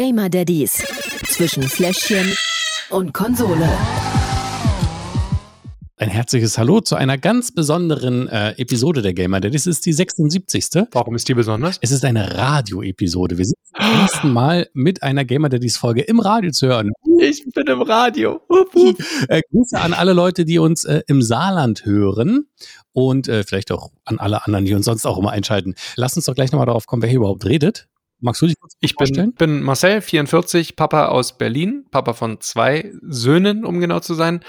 Gamer 0.00 0.30
Daddies 0.30 0.82
zwischen 1.28 1.62
Fläschchen 1.62 2.34
und 2.88 3.12
Konsole. 3.12 3.68
Ein 5.98 6.08
herzliches 6.08 6.56
Hallo 6.56 6.80
zu 6.80 6.96
einer 6.96 7.18
ganz 7.18 7.52
besonderen 7.52 8.26
äh, 8.28 8.52
Episode 8.52 9.02
der 9.02 9.12
Gamer 9.12 9.40
Daddies. 9.40 9.66
Es 9.66 9.76
ist 9.76 9.84
die 9.84 9.92
76. 9.92 10.86
Warum 10.92 11.16
ist 11.16 11.28
die 11.28 11.34
besonders? 11.34 11.76
Es 11.82 11.90
ist 11.90 12.06
eine 12.06 12.34
Radio-Episode. 12.34 13.36
Wir 13.36 13.44
sind 13.44 13.58
zum 13.76 14.00
ersten 14.00 14.32
Mal 14.32 14.70
mit 14.72 15.02
einer 15.02 15.26
Gamer 15.26 15.50
Daddies 15.50 15.76
Folge 15.76 16.00
im 16.00 16.18
Radio 16.18 16.50
zu 16.50 16.68
hören. 16.68 16.92
Ich 17.20 17.44
bin 17.54 17.66
im 17.66 17.82
Radio. 17.82 18.40
Äh, 19.28 19.42
Grüße 19.50 19.78
an 19.78 19.92
alle 19.92 20.14
Leute, 20.14 20.46
die 20.46 20.58
uns 20.58 20.86
äh, 20.86 21.02
im 21.08 21.20
Saarland 21.20 21.84
hören 21.84 22.46
und 22.92 23.28
äh, 23.28 23.44
vielleicht 23.44 23.70
auch 23.70 23.90
an 24.06 24.18
alle 24.18 24.46
anderen, 24.46 24.64
die 24.64 24.72
uns 24.72 24.86
sonst 24.86 25.04
auch 25.04 25.18
immer 25.18 25.32
einschalten. 25.32 25.74
Lass 25.96 26.16
uns 26.16 26.24
doch 26.24 26.34
gleich 26.34 26.52
nochmal 26.52 26.64
darauf 26.64 26.86
kommen, 26.86 27.02
wer 27.02 27.10
hier 27.10 27.18
überhaupt 27.18 27.44
redet. 27.44 27.89
Magst 28.20 28.42
du 28.42 28.46
dich 28.46 28.58
kurz 28.60 28.74
Ich 28.80 28.94
vorstellen? 28.94 29.34
bin, 29.34 29.56
bin 29.56 29.62
Marcel, 29.62 30.00
44, 30.00 30.76
Papa 30.76 31.06
aus 31.06 31.38
Berlin, 31.38 31.86
Papa 31.90 32.12
von 32.12 32.40
zwei 32.40 32.92
Söhnen, 33.02 33.64
um 33.64 33.80
genau 33.80 34.00
zu 34.00 34.14
sein. 34.14 34.40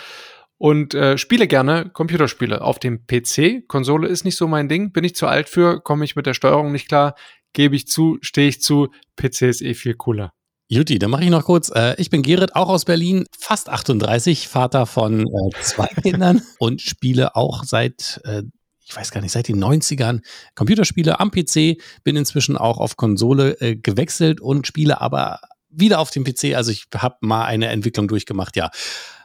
Und 0.58 0.94
äh, 0.94 1.18
spiele 1.18 1.48
gerne 1.48 1.90
Computerspiele 1.90 2.62
auf 2.62 2.78
dem 2.78 3.08
PC. 3.08 3.68
Konsole 3.68 4.08
ist 4.08 4.26
nicht 4.26 4.38
so 4.38 4.48
mein 4.48 4.70
Ding, 4.70 4.92
bin 4.92 5.04
ich 5.04 5.16
zu 5.16 5.26
alt 5.28 5.50
für, 5.50 5.82
komme 5.82 6.06
ich 6.06 6.16
mit 6.16 6.28
der 6.28 6.36
Steuerung 6.36 6.72
nicht 6.72 6.88
klar, 6.88 7.16
gebe 7.54 7.76
ich 7.76 7.88
zu, 7.88 8.18
stehe 8.22 8.48
ich 8.48 8.62
zu. 8.62 8.90
PC 9.16 9.44
ist 9.44 9.62
eh 9.62 9.74
viel 9.74 9.96
cooler. 9.96 10.34
Juti, 10.68 11.00
dann 11.00 11.10
mache 11.12 11.24
ich 11.26 11.30
noch 11.30 11.44
kurz. 11.44 11.70
Äh, 11.70 11.96
ich 11.98 12.10
bin 12.10 12.22
Gerrit, 12.22 12.56
auch 12.56 12.70
aus 12.70 12.86
Berlin, 12.86 13.26
fast 13.38 13.68
38, 13.70 14.48
Vater 14.48 14.86
von 14.86 15.22
äh, 15.22 15.62
zwei 15.62 15.88
Kindern 16.02 16.42
und 16.60 16.80
spiele 16.82 17.36
auch 17.36 17.64
seit, 17.66 18.22
äh, 18.24 18.44
ich 18.92 18.98
weiß 18.98 19.12
gar 19.12 19.22
nicht, 19.22 19.32
seit 19.32 19.48
den 19.48 19.64
90ern 19.64 20.22
Computerspiele 20.56 21.20
am 21.20 21.32
PC, 21.32 21.82
bin 22.04 22.18
inzwischen 22.18 22.58
auch 22.58 22.78
auf 22.78 22.98
Konsole 22.98 23.54
äh, 23.62 23.76
gewechselt 23.78 24.42
und 24.42 24.68
spiele 24.68 25.00
aber 25.00 25.40
wieder 25.70 26.00
auf 26.00 26.12
dem 26.12 26.26
PC. 26.26 26.56
Also 26.56 26.72
ich 26.72 26.88
habe 26.96 27.16
mal 27.22 27.46
eine 27.46 27.68
Entwicklung 27.68 28.10
durchgemacht, 28.10 28.58
ja. 28.58 28.70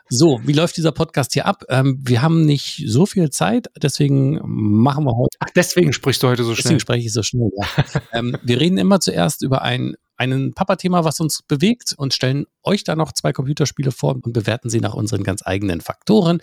So, 0.08 0.40
wie 0.44 0.52
läuft 0.52 0.76
dieser 0.76 0.92
Podcast 0.92 1.32
hier 1.32 1.46
ab? 1.46 1.64
Ähm, 1.68 1.98
wir 2.00 2.22
haben 2.22 2.44
nicht 2.44 2.84
so 2.86 3.06
viel 3.06 3.30
Zeit, 3.30 3.66
deswegen 3.76 4.40
machen 4.44 5.02
wir 5.02 5.16
heute 5.16 5.36
Ach, 5.40 5.50
deswegen 5.56 5.92
sprichst 5.92 6.22
du 6.22 6.28
heute 6.28 6.44
so 6.44 6.50
Deswegen 6.50 6.68
schnell. 6.68 6.80
spreche 6.80 7.06
ich 7.06 7.12
so 7.12 7.24
schnell. 7.24 7.50
Ja. 7.56 7.84
ähm, 8.12 8.36
wir 8.44 8.60
reden 8.60 8.78
immer 8.78 9.00
zuerst 9.00 9.42
über 9.42 9.62
ein, 9.62 9.96
einen 10.16 10.54
Papa-Thema, 10.54 11.02
was 11.02 11.18
uns 11.18 11.42
bewegt 11.42 11.92
und 11.98 12.14
stellen 12.14 12.46
euch 12.62 12.84
da 12.84 12.94
noch 12.94 13.10
zwei 13.10 13.32
Computerspiele 13.32 13.90
vor 13.90 14.14
und 14.14 14.32
bewerten 14.32 14.70
sie 14.70 14.80
nach 14.80 14.94
unseren 14.94 15.24
ganz 15.24 15.42
eigenen 15.44 15.80
Faktoren. 15.80 16.40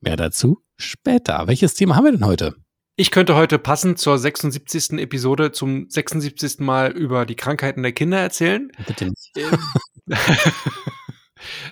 Mehr 0.00 0.16
dazu 0.16 0.63
später. 0.76 1.46
Welches 1.46 1.74
Thema 1.74 1.96
haben 1.96 2.04
wir 2.04 2.12
denn 2.12 2.26
heute? 2.26 2.54
Ich 2.96 3.10
könnte 3.10 3.34
heute 3.34 3.58
passend 3.58 3.98
zur 3.98 4.18
76. 4.18 4.92
Episode 4.98 5.50
zum 5.50 5.90
76. 5.90 6.60
Mal 6.60 6.92
über 6.92 7.26
die 7.26 7.34
Krankheiten 7.34 7.82
der 7.82 7.92
Kinder 7.92 8.18
erzählen. 8.18 8.70
Bitte 8.86 9.06
nicht. 9.06 9.32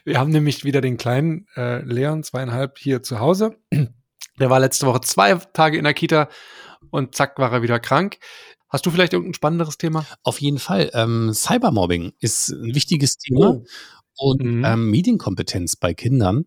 Wir 0.04 0.18
haben 0.18 0.30
nämlich 0.30 0.64
wieder 0.64 0.80
den 0.80 0.96
kleinen 0.96 1.46
äh, 1.56 1.80
Leon, 1.82 2.24
zweieinhalb, 2.24 2.78
hier 2.78 3.02
zu 3.02 3.20
Hause. 3.20 3.56
Der 4.40 4.50
war 4.50 4.58
letzte 4.60 4.86
Woche 4.86 5.00
zwei 5.00 5.34
Tage 5.34 5.78
in 5.78 5.84
der 5.84 5.94
Kita 5.94 6.28
und 6.90 7.14
zack, 7.14 7.38
war 7.38 7.52
er 7.52 7.62
wieder 7.62 7.78
krank. 7.78 8.18
Hast 8.68 8.86
du 8.86 8.90
vielleicht 8.90 9.12
irgendein 9.12 9.34
spannenderes 9.34 9.78
Thema? 9.78 10.06
Auf 10.22 10.40
jeden 10.40 10.58
Fall. 10.58 10.90
Ähm, 10.94 11.32
Cybermobbing 11.32 12.14
ist 12.20 12.48
ein 12.48 12.74
wichtiges 12.74 13.18
Thema. 13.18 13.60
Und 14.16 14.42
Mhm. 14.42 14.64
ähm, 14.64 14.90
Medienkompetenz 14.90 15.76
bei 15.76 15.94
Kindern. 15.94 16.44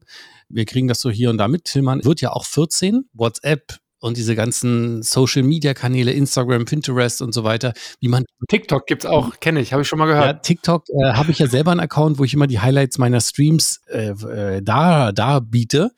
Wir 0.50 0.66
kriegen 0.66 0.88
das 0.88 1.02
so 1.02 1.10
hier 1.10 1.30
und 1.30 1.38
da 1.38 1.48
mit. 1.48 1.66
Tillmann 1.66 2.04
wird 2.06 2.22
ja 2.22 2.32
auch 2.32 2.46
14. 2.46 3.10
WhatsApp 3.14 3.80
und 4.06 4.18
diese 4.18 4.36
ganzen 4.36 5.02
Social-Media-Kanäle, 5.02 6.12
Instagram, 6.12 6.66
Pinterest 6.66 7.24
und 7.24 7.34
so 7.34 7.44
weiter, 7.44 7.74
wie 8.00 8.08
man 8.08 8.26
TikTok 8.50 8.86
gibt's 8.86 9.08
auch, 9.08 9.40
kenne 9.40 9.60
ich, 9.60 9.74
habe 9.74 9.82
ich 9.82 9.88
schon 9.88 9.98
mal 9.98 10.08
Ja, 10.08 10.20
gehört. 10.20 10.44
TikTok 10.44 10.84
äh, 10.90 11.14
habe 11.14 11.32
ich 11.32 11.40
ja 11.40 11.48
selber 11.48 11.72
einen 11.72 11.80
Account, 11.80 12.20
wo 12.20 12.24
ich 12.24 12.36
immer 12.36 12.46
die 12.46 12.60
Highlights 12.60 13.00
meiner 13.00 13.20
Streams 13.20 13.82
äh, 13.88 14.10
äh, 14.10 14.62
da, 14.62 15.12
da 15.12 15.40
biete 15.40 15.90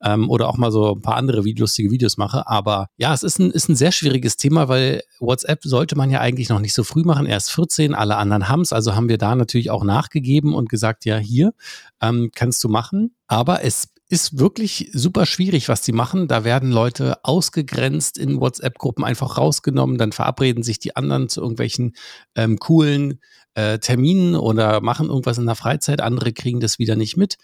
ähm, 0.00 0.30
oder 0.30 0.48
auch 0.48 0.56
mal 0.58 0.70
so 0.70 0.94
ein 0.94 1.02
paar 1.02 1.16
andere 1.16 1.40
lustige 1.40 1.90
Videos 1.90 2.18
mache. 2.18 2.46
Aber 2.46 2.86
ja, 2.98 3.12
es 3.12 3.24
ist 3.24 3.40
ein, 3.40 3.50
ist 3.50 3.68
ein 3.68 3.74
sehr 3.74 3.90
schwieriges 3.90 4.36
Thema, 4.36 4.68
weil 4.68 5.02
WhatsApp 5.18 5.64
sollte 5.64 5.96
man 5.96 6.08
ja 6.08 6.20
eigentlich 6.20 6.48
noch 6.48 6.60
nicht 6.60 6.74
so 6.74 6.84
früh 6.84 7.02
machen. 7.02 7.26
Er 7.26 7.36
ist 7.36 7.50
14, 7.50 7.96
alle 7.96 8.16
anderen 8.16 8.48
haben 8.48 8.60
es. 8.60 8.72
Also 8.72 8.94
haben 8.94 9.08
wir 9.08 9.18
da 9.18 9.34
natürlich 9.34 9.70
auch 9.70 9.82
nachgegeben 9.82 10.54
und 10.54 10.68
gesagt, 10.68 11.04
ja, 11.04 11.16
hier 11.16 11.52
ähm, 12.00 12.30
kannst 12.32 12.62
du 12.62 12.68
machen. 12.68 13.16
Aber 13.26 13.64
es 13.64 13.88
ist 14.08 14.38
wirklich 14.38 14.90
super 14.92 15.26
schwierig, 15.26 15.68
was 15.68 15.82
die 15.82 15.92
machen. 15.92 16.28
Da 16.28 16.44
werden 16.44 16.70
Leute 16.70 17.24
ausgegrenzt 17.24 18.18
in 18.18 18.40
WhatsApp-Gruppen 18.40 19.04
einfach 19.04 19.36
rausgenommen, 19.36 19.98
dann 19.98 20.12
verabreden 20.12 20.62
sich 20.62 20.78
die 20.78 20.94
anderen 20.94 21.28
zu 21.28 21.40
irgendwelchen 21.40 21.96
ähm, 22.34 22.58
coolen 22.58 23.20
äh, 23.54 23.78
Terminen 23.78 24.36
oder 24.36 24.80
machen 24.80 25.08
irgendwas 25.08 25.38
in 25.38 25.46
der 25.46 25.56
Freizeit, 25.56 26.00
andere 26.00 26.32
kriegen 26.32 26.60
das 26.60 26.78
wieder 26.78 26.94
nicht 26.94 27.16
mit. 27.16 27.36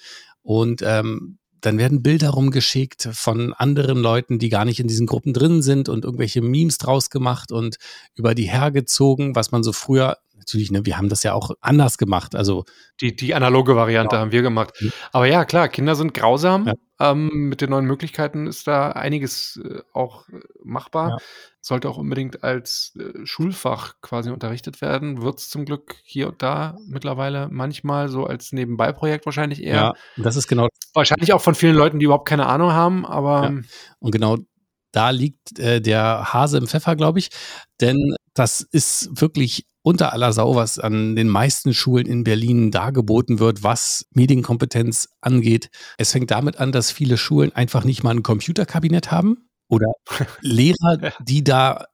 Und 0.42 0.82
ähm, 0.82 1.38
dann 1.62 1.78
werden 1.78 2.02
Bilder 2.02 2.30
rumgeschickt 2.30 3.08
von 3.12 3.52
anderen 3.52 3.98
Leuten, 3.98 4.38
die 4.38 4.48
gar 4.48 4.64
nicht 4.64 4.80
in 4.80 4.88
diesen 4.88 5.06
Gruppen 5.06 5.32
drin 5.32 5.62
sind 5.62 5.88
und 5.88 6.04
irgendwelche 6.04 6.42
Memes 6.42 6.78
draus 6.78 7.08
gemacht 7.08 7.52
und 7.52 7.76
über 8.16 8.34
die 8.34 8.50
hergezogen, 8.50 9.34
was 9.36 9.52
man 9.52 9.62
so 9.62 9.72
früher, 9.72 10.18
natürlich, 10.42 10.70
ne, 10.70 10.84
wir 10.84 10.98
haben 10.98 11.08
das 11.08 11.22
ja 11.22 11.32
auch 11.34 11.52
anders 11.60 11.98
gemacht. 11.98 12.34
Also 12.34 12.64
Die, 13.00 13.14
die 13.14 13.34
analoge 13.34 13.76
Variante 13.76 14.18
haben 14.18 14.32
wir 14.32 14.42
gemacht. 14.42 14.74
Aber 15.12 15.26
ja, 15.26 15.44
klar, 15.44 15.68
Kinder 15.68 15.94
sind 15.94 16.14
grausam. 16.14 16.66
Ja. 16.66 16.74
Ähm, 17.00 17.48
mit 17.48 17.60
den 17.60 17.70
neuen 17.70 17.86
Möglichkeiten 17.86 18.46
ist 18.46 18.66
da 18.66 18.92
einiges 18.92 19.60
äh, 19.64 19.80
auch 19.92 20.28
äh, 20.28 20.40
machbar. 20.62 21.10
Ja. 21.10 21.16
Sollte 21.60 21.88
auch 21.88 21.96
unbedingt 21.96 22.44
als 22.44 22.96
äh, 22.98 23.24
Schulfach 23.24 23.94
quasi 24.02 24.30
unterrichtet 24.30 24.80
werden. 24.80 25.22
Wird 25.22 25.38
es 25.38 25.48
zum 25.48 25.64
Glück 25.64 25.96
hier 26.04 26.28
und 26.28 26.42
da 26.42 26.76
mittlerweile 26.86 27.48
manchmal 27.50 28.08
so 28.08 28.26
als 28.26 28.52
Nebenbeiprojekt 28.52 29.26
wahrscheinlich 29.26 29.62
eher. 29.62 29.74
ja, 29.74 29.92
das 30.16 30.36
ist 30.36 30.48
genau 30.48 30.68
Wahrscheinlich 30.94 31.32
auch 31.32 31.40
von 31.40 31.54
vielen 31.54 31.76
Leuten, 31.76 31.98
die 31.98 32.04
überhaupt 32.04 32.28
keine 32.28 32.46
Ahnung 32.46 32.72
haben, 32.72 33.06
aber 33.06 33.42
Ja. 33.44 33.60
Und 33.98 34.10
genau 34.10 34.36
da 34.92 35.10
liegt 35.10 35.58
äh, 35.58 35.80
der 35.80 36.32
Hase 36.32 36.58
im 36.58 36.66
Pfeffer, 36.66 36.96
glaube 36.96 37.18
ich. 37.18 37.30
Denn 37.80 38.14
das 38.34 38.60
ist 38.60 39.20
wirklich 39.20 39.66
unter 39.82 40.12
aller 40.12 40.32
Sau, 40.32 40.54
was 40.54 40.78
an 40.78 41.16
den 41.16 41.28
meisten 41.28 41.74
Schulen 41.74 42.06
in 42.06 42.24
Berlin 42.24 42.70
dargeboten 42.70 43.38
wird, 43.40 43.62
was 43.62 44.06
Medienkompetenz 44.14 45.08
angeht. 45.20 45.70
Es 45.98 46.12
fängt 46.12 46.30
damit 46.30 46.58
an, 46.58 46.72
dass 46.72 46.90
viele 46.92 47.16
Schulen 47.16 47.52
einfach 47.52 47.84
nicht 47.84 48.02
mal 48.02 48.10
ein 48.10 48.22
Computerkabinett 48.22 49.10
haben 49.10 49.48
oder 49.68 49.92
Lehrer, 50.40 51.12
die 51.20 51.42
da 51.42 51.86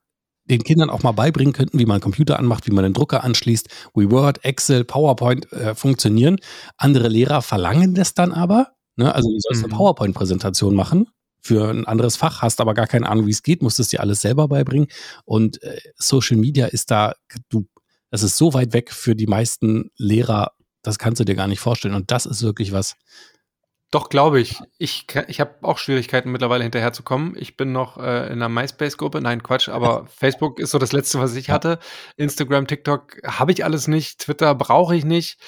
den 0.44 0.62
Kindern 0.65 0.91
auch 0.91 1.03
mal 1.03 1.12
beibringen 1.12 1.53
könnten, 1.53 1.78
wie 1.78 1.84
man 1.87 1.97
einen 1.97 2.03
Computer 2.03 2.38
anmacht, 2.38 2.66
wie 2.66 2.70
man 2.72 2.84
den 2.84 2.94
Drucker 2.94 3.22
anschließt, 3.25 3.69
wie 3.94 4.10
Word, 4.10 4.44
Excel, 4.44 4.84
PowerPoint 4.84 5.50
äh, 5.53 5.75
funktionieren. 5.75 6.38
Andere 6.78 7.09
Lehrer 7.09 7.43
verlangen 7.43 7.94
das 7.94 8.15
dann 8.15 8.32
aber. 8.32 8.72
Ne? 8.97 9.15
Also 9.15 9.28
du 9.31 9.37
sollst 9.41 9.65
eine 9.65 9.72
Mhm. 9.72 9.76
PowerPoint-Präsentation 9.76 10.75
machen 10.75 11.09
für 11.49 11.71
ein 11.71 11.87
anderes 11.87 12.17
Fach, 12.17 12.43
hast 12.43 12.61
aber 12.61 12.75
gar 12.75 12.87
keine 12.87 13.09
Ahnung, 13.09 13.27
wie 13.27 13.31
es 13.31 13.43
geht, 13.43 13.63
musst 13.63 13.81
es 13.81 13.89
dir 13.89 14.01
alles 14.01 14.21
selber 14.21 14.49
beibringen. 14.49 14.89
Und 15.25 15.63
äh, 15.63 15.81
Social 15.97 16.37
Media 16.37 16.67
ist 16.67 16.91
da, 16.91 17.15
du, 17.49 17.67
das 18.11 18.23
ist 18.23 18.37
so 18.37 18.53
weit 18.53 18.75
weg 18.75 18.93
für 18.93 19.17
die 19.17 19.27
meisten 19.27 19.91
Lehrer, 19.97 20.53
das 20.83 20.99
kannst 20.99 21.21
du 21.21 21.25
dir 21.25 21.35
gar 21.35 21.49
nicht 21.49 21.61
vorstellen. 21.61 21.95
Und 21.95 22.11
das 22.11 22.27
ist 22.27 22.43
wirklich 22.43 22.73
was. 22.73 22.97
Doch, 23.91 24.11
glaube 24.11 24.39
ich. 24.41 24.61
Ich, 24.77 25.07
ich 25.29 25.41
habe 25.41 25.55
auch 25.63 25.79
Schwierigkeiten 25.79 26.31
mittlerweile 26.31 26.65
hinterherzukommen. 26.65 27.35
Ich 27.39 27.57
bin 27.57 27.73
noch 27.73 27.97
äh, 27.97 28.27
in 28.27 28.35
einer 28.35 28.51
MySpace-Gruppe. 28.51 29.23
Nein, 29.23 29.43
Quatsch, 29.43 29.71
aber 29.71 30.07
Facebook 30.15 30.59
ist 30.59 30.73
so 30.73 30.79
das 30.79 30.93
Letzte, 30.93 31.19
was 31.19 31.35
ich 31.35 31.49
hatte. 31.49 31.79
Instagram, 32.19 32.67
TikTok 32.67 33.17
habe 33.25 33.53
ich 33.53 33.65
alles 33.65 33.89
nicht. 33.89 34.21
Twitter 34.21 34.55
brauche 34.55 34.95
ich 34.95 35.07
nicht. 35.07 35.41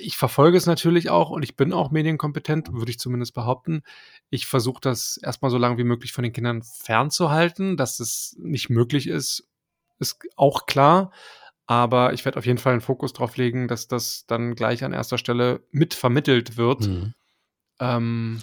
Ich 0.00 0.16
verfolge 0.16 0.56
es 0.56 0.64
natürlich 0.64 1.10
auch 1.10 1.28
und 1.28 1.42
ich 1.42 1.54
bin 1.54 1.74
auch 1.74 1.90
medienkompetent, 1.90 2.72
würde 2.72 2.90
ich 2.90 2.98
zumindest 2.98 3.34
behaupten. 3.34 3.82
Ich 4.30 4.46
versuche 4.46 4.80
das 4.80 5.18
erstmal 5.22 5.50
so 5.50 5.58
lange 5.58 5.78
wie 5.78 5.84
möglich 5.84 6.12
von 6.12 6.24
den 6.24 6.32
Kindern 6.32 6.62
fernzuhalten. 6.62 7.76
Dass 7.76 8.00
es 8.00 8.34
nicht 8.38 8.70
möglich 8.70 9.06
ist, 9.08 9.48
ist 9.98 10.18
auch 10.36 10.66
klar. 10.66 11.12
Aber 11.66 12.12
ich 12.12 12.24
werde 12.24 12.38
auf 12.38 12.46
jeden 12.46 12.58
Fall 12.58 12.72
einen 12.72 12.80
Fokus 12.80 13.12
drauf 13.12 13.36
legen, 13.36 13.66
dass 13.66 13.88
das 13.88 14.24
dann 14.26 14.54
gleich 14.54 14.84
an 14.84 14.92
erster 14.92 15.18
Stelle 15.18 15.62
mit 15.70 15.94
vermittelt 15.94 16.56
wird. 16.56 16.84
Hm. 16.86 17.14
Ähm, 17.78 18.40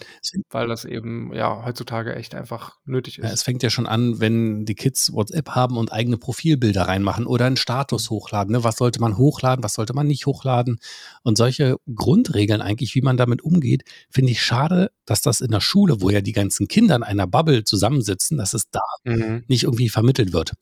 weil 0.51 0.67
das 0.67 0.85
eben 0.85 1.33
ja 1.33 1.65
heutzutage 1.65 2.15
echt 2.15 2.35
einfach 2.35 2.77
nötig 2.85 3.17
Ja, 3.17 3.25
ist. 3.25 3.33
es 3.33 3.43
fängt 3.43 3.63
ja 3.63 3.69
schon 3.71 3.87
an, 3.87 4.19
wenn 4.19 4.65
die 4.65 4.75
Kids 4.75 5.11
WhatsApp 5.11 5.49
haben 5.49 5.75
und 5.77 5.91
eigene 5.91 6.17
Profilbilder 6.17 6.83
reinmachen 6.83 7.25
oder 7.25 7.45
einen 7.45 7.57
Status 7.57 8.09
hochladen. 8.11 8.51
Ne? 8.51 8.63
Was 8.63 8.77
sollte 8.77 9.01
man 9.01 9.17
hochladen, 9.17 9.63
was 9.63 9.73
sollte 9.73 9.93
man 9.93 10.05
nicht 10.05 10.27
hochladen? 10.27 10.79
Und 11.23 11.37
solche 11.37 11.77
Grundregeln 11.95 12.61
eigentlich, 12.61 12.93
wie 12.93 13.01
man 13.01 13.17
damit 13.17 13.41
umgeht, 13.41 13.83
finde 14.11 14.31
ich 14.31 14.43
schade, 14.43 14.91
dass 15.05 15.21
das 15.21 15.41
in 15.41 15.49
der 15.51 15.61
Schule, 15.61 16.01
wo 16.01 16.09
ja 16.11 16.21
die 16.21 16.31
ganzen 16.31 16.67
Kinder 16.67 16.95
in 16.95 17.03
einer 17.03 17.25
Bubble 17.27 17.63
zusammensitzen, 17.63 18.37
dass 18.37 18.53
es 18.53 18.69
da 18.69 18.81
Mhm. 19.03 19.43
nicht 19.47 19.63
irgendwie 19.63 19.89
vermittelt 19.89 20.31
wird. 20.33 20.53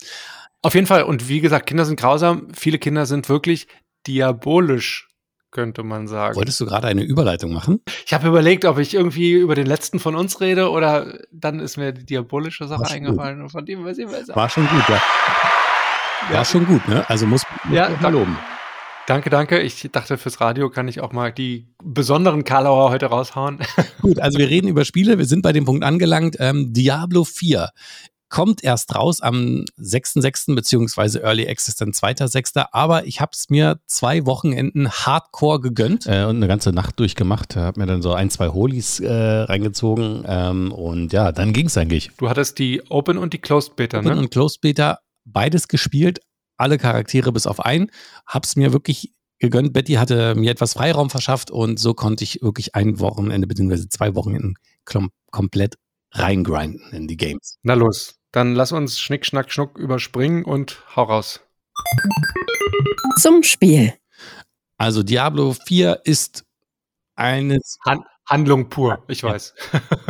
Auf 0.61 0.75
jeden 0.75 0.87
Fall. 0.87 1.03
Und 1.03 1.27
wie 1.27 1.41
gesagt, 1.41 1.65
Kinder 1.67 1.85
sind 1.85 1.99
grausam. 1.99 2.47
Viele 2.53 2.79
Kinder 2.79 3.05
sind 3.05 3.27
wirklich 3.29 3.67
diabolisch, 4.07 5.07
könnte 5.51 5.83
man 5.83 6.07
sagen. 6.07 6.35
Wolltest 6.35 6.59
du 6.59 6.65
gerade 6.65 6.87
eine 6.87 7.03
Überleitung 7.03 7.51
machen? 7.53 7.81
Ich 8.05 8.13
habe 8.13 8.27
überlegt, 8.27 8.65
ob 8.65 8.77
ich 8.79 8.93
irgendwie 8.93 9.33
über 9.33 9.55
den 9.55 9.67
letzten 9.67 9.99
von 9.99 10.15
uns 10.15 10.39
rede 10.41 10.69
oder 10.71 11.19
dann 11.31 11.59
ist 11.59 11.77
mir 11.77 11.91
die 11.91 12.05
diabolische 12.05 12.67
Sache 12.67 12.81
War 12.81 12.91
eingefallen. 12.91 13.41
Und 13.41 13.49
von 13.49 13.65
dem 13.65 13.83
weiß 13.85 13.97
ich 13.97 14.07
besser. 14.07 14.35
War 14.35 14.49
schon 14.49 14.67
gut, 14.67 14.83
ja. 14.89 15.01
War 16.29 16.33
Ja. 16.37 16.45
schon 16.45 16.65
gut, 16.65 16.87
ne? 16.87 17.07
Also 17.09 17.25
muss, 17.27 17.43
muss 17.65 17.75
Ja, 17.75 17.89
man 17.89 18.01
danke. 18.01 18.17
loben. 18.19 18.37
Danke, 19.07 19.29
danke. 19.29 19.59
Ich 19.59 19.89
dachte, 19.91 20.17
fürs 20.17 20.39
Radio 20.39 20.69
kann 20.69 20.87
ich 20.87 21.01
auch 21.01 21.11
mal 21.11 21.31
die 21.33 21.67
besonderen 21.83 22.43
Karlauer 22.43 22.91
heute 22.91 23.07
raushauen. 23.07 23.59
Gut, 24.01 24.19
also 24.19 24.37
wir 24.37 24.47
reden 24.47 24.67
über 24.67 24.85
Spiele. 24.85 25.17
Wir 25.17 25.25
sind 25.25 25.41
bei 25.41 25.51
dem 25.51 25.65
Punkt 25.65 25.83
angelangt. 25.83 26.37
Ähm, 26.39 26.71
Diablo 26.71 27.23
4 27.23 27.69
kommt 28.31 28.63
erst 28.63 28.95
raus 28.95 29.21
am 29.21 29.65
6.6. 29.79 30.55
beziehungsweise 30.55 31.21
Early 31.21 31.47
Access 31.47 31.75
dann 31.75 31.91
2.6. 31.91 32.65
Aber 32.71 33.05
ich 33.05 33.21
habe 33.21 33.31
es 33.33 33.49
mir 33.49 33.79
zwei 33.85 34.25
Wochenenden 34.25 34.89
hardcore 34.89 35.59
gegönnt. 35.59 36.07
Äh, 36.07 36.23
und 36.23 36.37
eine 36.37 36.47
ganze 36.47 36.71
Nacht 36.71 36.99
durchgemacht. 36.99 37.55
Habe 37.55 37.79
mir 37.79 37.85
dann 37.85 38.01
so 38.01 38.13
ein, 38.13 38.31
zwei 38.31 38.47
Holies 38.47 38.99
äh, 39.01 39.11
reingezogen. 39.11 40.23
Ähm, 40.25 40.71
und 40.71 41.13
ja, 41.13 41.31
dann 41.31 41.53
ging 41.53 41.67
es 41.67 41.77
eigentlich. 41.77 42.09
Du 42.17 42.29
hattest 42.29 42.57
die 42.57 42.81
Open 42.89 43.17
und 43.17 43.33
die 43.33 43.37
Closed 43.37 43.75
Beta, 43.75 43.99
Open 43.99 44.15
ne? 44.15 44.19
und 44.19 44.31
Closed 44.31 44.61
Beta, 44.61 44.99
beides 45.25 45.67
gespielt. 45.67 46.21
Alle 46.57 46.77
Charaktere 46.77 47.31
bis 47.31 47.45
auf 47.45 47.59
einen. 47.59 47.91
Hab's 48.25 48.55
mir 48.55 48.71
wirklich 48.71 49.13
gegönnt. 49.39 49.73
Betty 49.73 49.93
hatte 49.93 50.35
mir 50.35 50.51
etwas 50.51 50.73
Freiraum 50.73 51.09
verschafft 51.09 51.51
und 51.51 51.79
so 51.79 51.93
konnte 51.93 52.23
ich 52.23 52.41
wirklich 52.41 52.75
ein 52.75 52.99
Wochenende 52.99 53.47
beziehungsweise 53.47 53.89
zwei 53.89 54.15
Wochenenden 54.15 54.53
komplett 55.31 55.75
reingrinden 56.11 56.91
in 56.93 57.07
die 57.07 57.17
Games. 57.17 57.57
Na 57.63 57.73
los, 57.73 58.20
dann 58.31 58.55
lass 58.55 58.71
uns 58.71 58.99
Schnick, 58.99 59.25
Schnack, 59.25 59.51
Schnuck 59.51 59.77
überspringen 59.77 60.43
und 60.43 60.83
hau 60.95 61.03
raus. 61.03 61.41
Zum 63.19 63.43
Spiel. 63.43 63.93
Also 64.77 65.03
Diablo 65.03 65.55
4 65.67 66.01
ist 66.05 66.45
eines. 67.15 67.77
Han 67.85 68.03
Handlung 68.31 68.69
pur, 68.69 69.03
ich 69.09 69.23
weiß. 69.23 69.53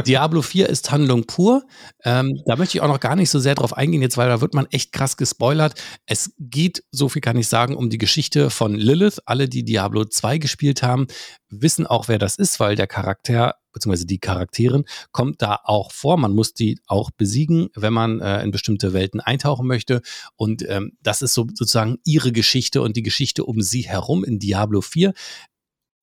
Diablo 0.05 0.43
4 0.43 0.69
ist 0.69 0.91
Handlung 0.91 1.25
pur. 1.25 1.63
Ähm, 2.03 2.39
da 2.45 2.55
möchte 2.55 2.77
ich 2.77 2.81
auch 2.81 2.87
noch 2.87 2.99
gar 2.99 3.15
nicht 3.15 3.31
so 3.31 3.39
sehr 3.39 3.55
drauf 3.55 3.75
eingehen 3.75 4.03
jetzt, 4.03 4.15
weil 4.15 4.29
da 4.29 4.41
wird 4.41 4.53
man 4.53 4.67
echt 4.67 4.91
krass 4.91 5.17
gespoilert. 5.17 5.73
Es 6.05 6.31
geht, 6.37 6.83
so 6.91 7.09
viel 7.09 7.21
kann 7.21 7.37
ich 7.37 7.47
sagen, 7.47 7.75
um 7.75 7.89
die 7.89 7.97
Geschichte 7.97 8.51
von 8.51 8.75
Lilith. 8.75 9.21
Alle, 9.25 9.49
die 9.49 9.65
Diablo 9.65 10.05
2 10.05 10.37
gespielt 10.37 10.83
haben, 10.83 11.07
wissen 11.49 11.87
auch, 11.87 12.09
wer 12.09 12.19
das 12.19 12.35
ist, 12.35 12.59
weil 12.59 12.75
der 12.75 12.85
Charakter 12.85 13.55
beziehungsweise 13.73 14.05
die 14.05 14.19
Charakteren 14.19 14.83
kommt 15.11 15.41
da 15.41 15.57
auch 15.63 15.91
vor. 15.91 16.17
Man 16.17 16.33
muss 16.33 16.53
die 16.53 16.79
auch 16.85 17.09
besiegen, 17.09 17.69
wenn 17.75 17.93
man 17.93 18.19
äh, 18.19 18.43
in 18.43 18.51
bestimmte 18.51 18.93
Welten 18.93 19.19
eintauchen 19.19 19.65
möchte. 19.65 20.01
Und 20.35 20.67
ähm, 20.69 20.91
das 21.01 21.23
ist 21.23 21.33
so, 21.33 21.47
sozusagen 21.55 21.97
ihre 22.05 22.31
Geschichte 22.31 22.81
und 22.81 22.95
die 22.97 23.01
Geschichte 23.01 23.45
um 23.45 23.61
sie 23.61 23.81
herum 23.81 24.23
in 24.23 24.37
Diablo 24.37 24.81
4. 24.81 25.13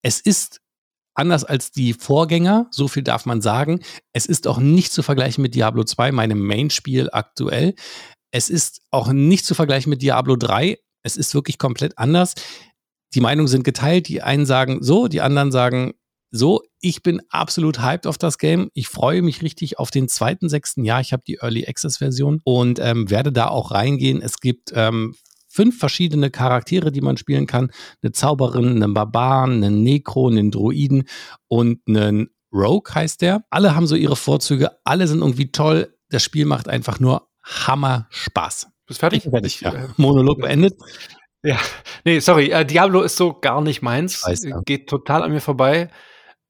Es 0.03 0.21
ist 0.21 0.61
anders 1.19 1.45
als 1.45 1.71
die 1.71 1.93
Vorgänger, 1.93 2.69
so 2.71 2.89
viel 2.89 3.03
darf 3.03 3.27
man 3.27 3.43
sagen. 3.43 3.81
Es 4.13 4.27
ist 4.27 4.47
auch 4.47 4.59
nicht 4.59 4.93
zu 4.93 5.03
vergleichen 5.03 5.43
mit 5.43 5.55
Diablo 5.55 5.85
2, 5.85 6.13
meinem 6.13 6.41
Main-Spiel 6.47 7.11
aktuell. 7.13 7.75
Es 8.31 8.51
ist 8.51 8.83
auch 8.91 9.13
nicht 9.13 9.45
zu 9.45 9.55
vergleichen 9.55 9.91
mit 9.91 10.03
Diablo 10.03 10.37
3. 10.37 10.79
Es 11.03 11.17
ist 11.17 11.35
wirklich 11.35 11.59
komplett 11.59 11.99
anders. 11.99 12.35
Die 13.15 13.21
Meinungen 13.21 13.49
sind 13.49 13.65
geteilt. 13.65 14.09
Die 14.09 14.23
einen 14.23 14.47
sagen 14.47 14.83
so, 14.83 15.09
die 15.09 15.21
anderen 15.21 15.51
sagen 15.51 15.95
so. 16.31 16.63
Ich 16.81 17.03
bin 17.03 17.23
absolut 17.31 17.81
hyped 17.81 18.07
auf 18.07 18.19
das 18.19 18.39
Game. 18.39 18.71
Ich 18.75 18.89
freue 18.89 19.23
mich 19.23 19.43
richtig 19.43 19.79
auf 19.79 19.91
den 19.91 20.09
zweiten, 20.09 20.49
sechsten 20.49 20.85
Jahr. 20.85 21.01
Ich 21.01 21.13
habe 21.13 21.23
die 21.27 21.39
Early 21.41 21.67
Access 21.67 21.97
Version 21.99 22.41
und 22.45 22.79
ähm, 22.79 23.11
werde 23.11 23.33
da 23.33 23.49
auch 23.49 23.71
reingehen. 23.71 24.21
Es 24.23 24.39
gibt 24.41 24.73
ähm, 24.75 25.15
fünf 25.59 25.77
verschiedene 25.77 26.31
Charaktere, 26.31 26.93
die 26.93 27.01
man 27.01 27.17
spielen 27.17 27.49
kann. 27.49 27.73
Eine 28.01 28.13
Zauberin, 28.13 28.81
einen 28.81 28.95
Barbaren, 28.95 29.65
einen 29.65 29.83
Necro, 29.83 30.29
einen 30.29 30.53
Druiden 30.53 31.09
und 31.49 31.81
einen 31.89 32.31
Rogue 32.53 32.95
heißt 32.95 33.23
der. 33.23 33.43
Alle 33.51 33.75
haben 33.75 33.89
so 33.89 33.97
ihre 33.97 34.15
Vorzüge, 34.15 34.71
alle 34.85 35.09
sind 35.09 35.19
irgendwie 35.19 35.51
toll. 35.51 35.97
Das 36.11 36.23
Spiel 36.23 36.45
macht 36.47 36.69
einfach 36.69 37.01
nur 37.01 37.29
Hammer 37.43 38.07
Spaß. 38.11 38.69
Bist 38.87 39.01
fertig? 39.01 39.25
Ich 39.25 39.31
fertig, 39.31 39.61
ja. 39.61 39.73
Äh, 39.73 39.89
Monolog 39.97 40.39
beendet. 40.39 40.75
Ja, 41.43 41.59
nee, 42.05 42.21
sorry. 42.21 42.51
Äh, 42.53 42.65
Diablo 42.65 43.03
ist 43.03 43.17
so 43.17 43.33
gar 43.33 43.61
nicht 43.61 43.83
meins. 43.83 44.25
Weiß, 44.25 44.45
ja. 44.45 44.61
Geht 44.65 44.89
total 44.89 45.25
an 45.25 45.33
mir 45.33 45.41
vorbei. 45.41 45.91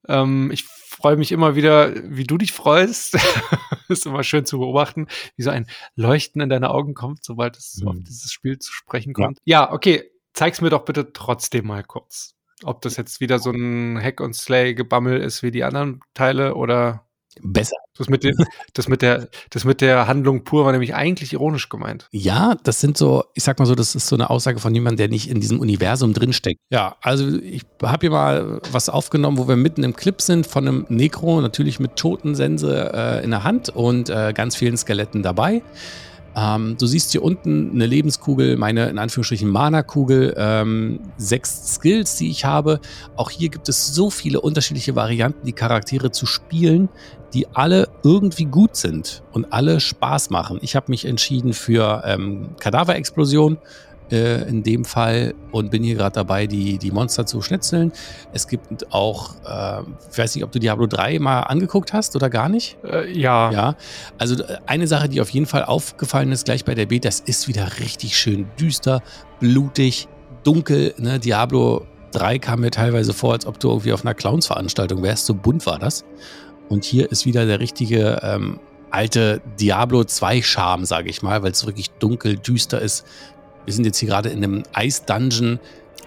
Ähm, 0.06 0.50
ich 0.52 0.64
freue 0.98 1.16
mich 1.16 1.30
immer 1.30 1.54
wieder, 1.54 1.92
wie 1.94 2.24
du 2.24 2.38
dich 2.38 2.52
freust. 2.52 3.16
ist 3.88 4.04
immer 4.04 4.24
schön 4.24 4.44
zu 4.44 4.58
beobachten, 4.58 5.06
wie 5.36 5.42
so 5.42 5.50
ein 5.50 5.66
Leuchten 5.94 6.42
in 6.42 6.48
deine 6.48 6.70
Augen 6.70 6.94
kommt, 6.94 7.24
sobald 7.24 7.56
es 7.56 7.80
mhm. 7.80 7.88
auf 7.88 7.96
dieses 8.00 8.32
Spiel 8.32 8.58
zu 8.58 8.72
sprechen 8.72 9.12
kommt. 9.12 9.38
Ja. 9.44 9.62
ja, 9.62 9.72
okay. 9.72 10.10
Zeig's 10.32 10.60
mir 10.60 10.70
doch 10.70 10.84
bitte 10.84 11.12
trotzdem 11.12 11.66
mal 11.66 11.82
kurz. 11.82 12.34
Ob 12.64 12.82
das 12.82 12.96
jetzt 12.96 13.20
wieder 13.20 13.38
so 13.38 13.50
ein 13.50 14.00
Hack 14.00 14.20
und 14.20 14.34
Slay 14.34 14.74
Gebammel 14.74 15.20
ist 15.20 15.42
wie 15.42 15.50
die 15.50 15.64
anderen 15.64 16.00
Teile 16.14 16.54
oder 16.54 17.06
besser. 17.40 17.76
Das 17.98 18.08
mit, 18.08 18.24
den, 18.24 18.34
das, 18.74 18.88
mit 18.88 19.02
der, 19.02 19.28
das 19.50 19.64
mit 19.64 19.80
der 19.80 20.06
Handlung 20.06 20.44
pur 20.44 20.64
war 20.64 20.72
nämlich 20.72 20.94
eigentlich 20.94 21.32
ironisch 21.32 21.68
gemeint. 21.68 22.06
Ja, 22.10 22.56
das 22.62 22.80
sind 22.80 22.96
so, 22.96 23.24
ich 23.34 23.42
sag 23.42 23.58
mal 23.58 23.66
so, 23.66 23.74
das 23.74 23.94
ist 23.94 24.06
so 24.06 24.16
eine 24.16 24.30
Aussage 24.30 24.60
von 24.60 24.74
jemandem, 24.74 24.98
der 24.98 25.08
nicht 25.08 25.28
in 25.28 25.40
diesem 25.40 25.60
Universum 25.60 26.14
drinsteckt. 26.14 26.60
Ja, 26.70 26.96
also 27.02 27.28
ich 27.38 27.62
habe 27.82 28.00
hier 28.00 28.10
mal 28.10 28.60
was 28.70 28.88
aufgenommen, 28.88 29.38
wo 29.38 29.48
wir 29.48 29.56
mitten 29.56 29.82
im 29.82 29.94
Clip 29.94 30.20
sind 30.20 30.46
von 30.46 30.66
einem 30.66 30.86
Necro, 30.88 31.40
natürlich 31.40 31.80
mit 31.80 31.96
Totensense 31.96 32.92
äh, 32.94 33.24
in 33.24 33.30
der 33.30 33.44
Hand 33.44 33.68
und 33.70 34.10
äh, 34.10 34.32
ganz 34.32 34.56
vielen 34.56 34.76
Skeletten 34.76 35.22
dabei. 35.22 35.62
Ähm, 36.36 36.76
du 36.78 36.86
siehst 36.86 37.12
hier 37.12 37.22
unten 37.22 37.72
eine 37.72 37.86
Lebenskugel, 37.86 38.56
meine 38.56 38.88
in 38.88 38.98
Anführungsstrichen 38.98 39.48
Mana-Kugel, 39.48 40.34
ähm, 40.36 41.00
sechs 41.16 41.74
Skills, 41.74 42.16
die 42.16 42.30
ich 42.30 42.44
habe. 42.44 42.80
Auch 43.16 43.30
hier 43.30 43.48
gibt 43.48 43.68
es 43.68 43.94
so 43.94 44.10
viele 44.10 44.40
unterschiedliche 44.40 44.94
Varianten, 44.94 45.46
die 45.46 45.52
Charaktere 45.52 46.10
zu 46.10 46.26
spielen, 46.26 46.88
die 47.34 47.46
alle 47.54 47.88
irgendwie 48.02 48.46
gut 48.46 48.76
sind 48.76 49.22
und 49.32 49.52
alle 49.52 49.80
Spaß 49.80 50.30
machen. 50.30 50.58
Ich 50.62 50.76
habe 50.76 50.86
mich 50.90 51.04
entschieden 51.04 51.52
für 51.52 52.02
ähm, 52.06 52.50
Kadaverexplosion 52.58 53.58
äh, 54.12 54.48
in 54.48 54.62
dem 54.62 54.84
Fall 54.84 55.34
und 55.50 55.70
bin 55.70 55.82
hier 55.82 55.96
gerade 55.96 56.14
dabei, 56.14 56.46
die, 56.46 56.78
die 56.78 56.90
Monster 56.90 57.26
zu 57.26 57.42
schnitzeln. 57.42 57.92
Es 58.32 58.48
gibt 58.48 58.92
auch, 58.92 59.34
äh, 59.46 59.82
ich 60.10 60.18
weiß 60.18 60.34
nicht, 60.34 60.44
ob 60.44 60.52
du 60.52 60.58
Diablo 60.58 60.86
3 60.86 61.18
mal 61.18 61.40
angeguckt 61.42 61.92
hast 61.92 62.16
oder 62.16 62.30
gar 62.30 62.48
nicht. 62.48 62.76
Äh, 62.84 63.10
ja. 63.18 63.50
Ja. 63.50 63.76
Also 64.18 64.42
äh, 64.42 64.58
eine 64.66 64.86
Sache, 64.86 65.08
die 65.08 65.20
auf 65.20 65.30
jeden 65.30 65.46
Fall 65.46 65.64
aufgefallen 65.64 66.32
ist, 66.32 66.44
gleich 66.44 66.64
bei 66.64 66.74
der 66.74 66.86
Beta, 66.86 67.08
das 67.08 67.20
ist 67.20 67.48
wieder 67.48 67.78
richtig 67.78 68.16
schön 68.16 68.46
düster, 68.58 69.02
blutig, 69.40 70.08
dunkel. 70.44 70.94
Ne? 70.98 71.18
Diablo 71.18 71.86
3 72.12 72.38
kam 72.38 72.60
mir 72.60 72.70
teilweise 72.70 73.12
vor, 73.12 73.32
als 73.32 73.46
ob 73.46 73.58
du 73.60 73.68
irgendwie 73.68 73.92
auf 73.92 74.04
einer 74.04 74.14
Clowns-Veranstaltung 74.14 75.02
wärst. 75.02 75.26
So 75.26 75.34
bunt 75.34 75.64
war 75.66 75.78
das. 75.78 76.04
Und 76.68 76.84
hier 76.84 77.10
ist 77.10 77.24
wieder 77.24 77.46
der 77.46 77.60
richtige 77.60 78.20
ähm, 78.22 78.60
alte 78.90 79.40
Diablo 79.58 80.04
2 80.04 80.42
Charme, 80.42 80.84
sage 80.84 81.08
ich 81.10 81.22
mal, 81.22 81.42
weil 81.42 81.52
es 81.52 81.66
wirklich 81.66 81.90
dunkel, 81.92 82.36
düster 82.36 82.80
ist. 82.80 83.06
Wir 83.68 83.74
sind 83.74 83.84
jetzt 83.84 83.98
hier 83.98 84.08
gerade 84.08 84.30
in 84.30 84.42
einem 84.42 84.62
Eis-Dungeon. 84.72 85.60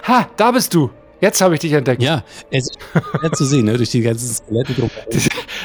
Ha, 0.08 0.28
da 0.36 0.50
bist 0.50 0.74
du. 0.74 0.90
Jetzt 1.20 1.40
habe 1.40 1.54
ich 1.54 1.60
dich 1.60 1.72
entdeckt. 1.72 2.02
Ja, 2.02 2.24
es 2.50 2.64
ist 2.64 2.78
schwer 2.92 3.30
zu 3.30 3.44
sehen, 3.44 3.66
ne, 3.66 3.76
durch 3.76 3.90
die 3.90 4.00
ganzen 4.00 4.34
Skelette 4.34 4.72
drum. 4.74 4.90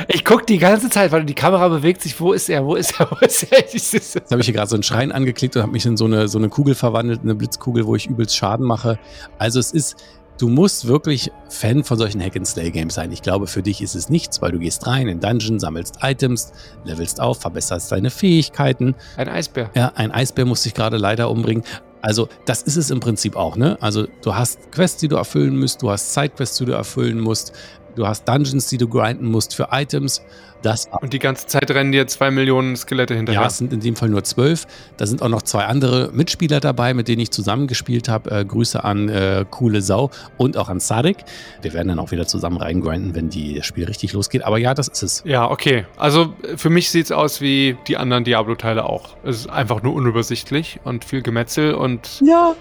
Ich 0.08 0.24
gucke 0.24 0.46
die 0.46 0.60
ganze 0.60 0.92
Zeit, 0.92 1.12
weil 1.12 1.26
die 1.26 1.34
Kamera 1.34 1.68
bewegt 1.70 2.04
sich. 2.04 2.22
Wo 2.22 2.34
ist 2.34 2.52
er? 2.52 2.64
Wo 2.64 2.76
ist 2.76 3.00
er? 3.00 3.10
Wo 3.10 3.16
ist 3.26 3.52
er? 3.52 3.62
Jetzt 3.62 4.16
habe 4.30 4.42
ich 4.42 4.46
hier 4.46 4.54
gerade 4.54 4.70
so 4.70 4.76
einen 4.76 4.84
Schrein 4.84 5.12
angeklickt 5.12 5.56
und 5.56 5.64
habe 5.64 5.72
mich 5.72 5.88
in 5.88 5.98
so 5.98 6.06
eine, 6.06 6.28
so 6.28 6.38
eine 6.38 6.50
Kugel 6.50 6.76
verwandelt, 6.76 7.22
eine 7.24 7.34
Blitzkugel, 7.34 7.88
wo 7.88 7.96
ich 7.96 8.06
übelst 8.06 8.36
Schaden 8.36 8.68
mache. 8.68 9.00
Also 9.40 9.60
es 9.60 9.72
ist, 9.72 9.96
du 10.38 10.50
musst 10.50 10.88
wirklich 10.88 11.32
Fan 11.50 11.84
von 11.84 11.98
solchen 11.98 12.22
Hack-and-Slay-Games 12.22 12.94
sein. 12.94 13.12
Ich 13.12 13.24
glaube, 13.24 13.48
für 13.48 13.64
dich 13.64 13.82
ist 13.82 13.96
es 13.96 14.10
nichts, 14.10 14.40
weil 14.44 14.52
du 14.52 14.60
gehst 14.60 14.86
rein 14.86 15.08
in 15.08 15.20
Dungeon, 15.20 15.60
sammelst 15.60 15.98
Items, 16.04 16.52
levelst 16.84 17.20
auf, 17.20 17.42
verbesserst 17.42 17.92
deine 17.92 18.12
Fähigkeiten. 18.12 18.94
Ein 19.18 19.30
Eisbär. 19.30 19.72
Ja, 19.74 19.94
ein 19.96 20.12
Eisbär 20.12 20.46
muss 20.46 20.62
dich 20.62 20.76
gerade 20.76 20.98
leider 20.98 21.32
umbringen. 21.32 21.64
Also, 22.08 22.30
das 22.46 22.62
ist 22.62 22.78
es 22.78 22.90
im 22.90 23.02
Prinzip 23.02 23.36
auch, 23.36 23.58
ne? 23.58 23.78
Also, 23.82 24.08
du 24.22 24.34
hast 24.34 24.72
Quests, 24.72 25.02
die 25.02 25.10
du 25.10 25.18
erfüllen 25.18 25.60
musst, 25.60 25.82
du 25.82 25.92
hast 25.92 26.14
Sidequests, 26.14 26.58
die 26.58 26.64
du 26.64 26.72
erfüllen 26.72 27.20
musst, 27.20 27.52
du 27.98 28.08
hast 28.08 28.28
Dungeons, 28.28 28.68
die 28.68 28.78
du 28.78 28.88
grinden 28.88 29.30
musst 29.30 29.56
für 29.56 29.70
Items. 29.72 30.22
Das 30.64 30.90
und 31.02 31.14
die 31.14 31.20
ganze 31.20 31.46
Zeit 31.46 31.70
rennen 31.70 31.92
dir 31.92 32.08
zwei 32.08 32.32
Millionen 32.32 32.76
Skelette 32.76 33.16
hinterher. 33.16 33.42
Ja, 33.42 33.48
es 33.48 33.58
sind 33.58 33.74
in 33.74 33.80
dem 33.80 33.96
Fall 33.96 34.10
nur 34.10 34.24
zwölf. 34.24 34.66
Da 34.98 35.06
sind 35.06 35.22
auch 35.22 35.30
noch 35.30 35.44
zwei 35.44 35.66
andere 35.66 36.10
Mitspieler 36.14 36.60
dabei, 36.60 36.96
mit 36.96 37.08
denen 37.08 37.22
ich 37.22 37.30
zusammengespielt 37.30 38.10
habe. 38.10 38.32
Äh, 38.32 38.46
Grüße 38.46 38.84
an 38.84 39.08
äh, 39.08 39.46
Coole 39.50 39.82
Sau 39.82 40.10
und 40.38 40.58
auch 40.58 40.70
an 40.70 40.80
Sadik. 40.80 41.18
Wir 41.62 41.74
werden 41.74 41.90
dann 41.90 42.00
auch 42.00 42.12
wieder 42.12 42.26
zusammen 42.26 42.58
reingrinden, 42.58 43.14
wenn 43.14 43.30
die, 43.30 43.56
das 43.56 43.68
Spiel 43.68 43.86
richtig 43.86 44.14
losgeht. 44.14 44.44
Aber 44.44 44.58
ja, 44.58 44.74
das 44.74 44.88
ist 44.88 45.04
es. 45.04 45.24
Ja, 45.26 45.50
okay. 45.50 45.86
Also 45.96 46.34
für 46.56 46.70
mich 46.72 46.90
sieht 46.90 47.06
es 47.06 47.12
aus 47.12 47.40
wie 47.40 47.78
die 47.88 47.98
anderen 47.98 48.24
Diablo-Teile 48.24 48.86
auch. 48.86 49.16
Es 49.24 49.38
ist 49.38 49.50
einfach 49.50 49.84
nur 49.84 49.94
unübersichtlich 49.94 50.80
und 50.84 51.06
viel 51.06 51.22
Gemetzel 51.22 51.76
und. 51.76 52.22
Ja. 52.26 52.56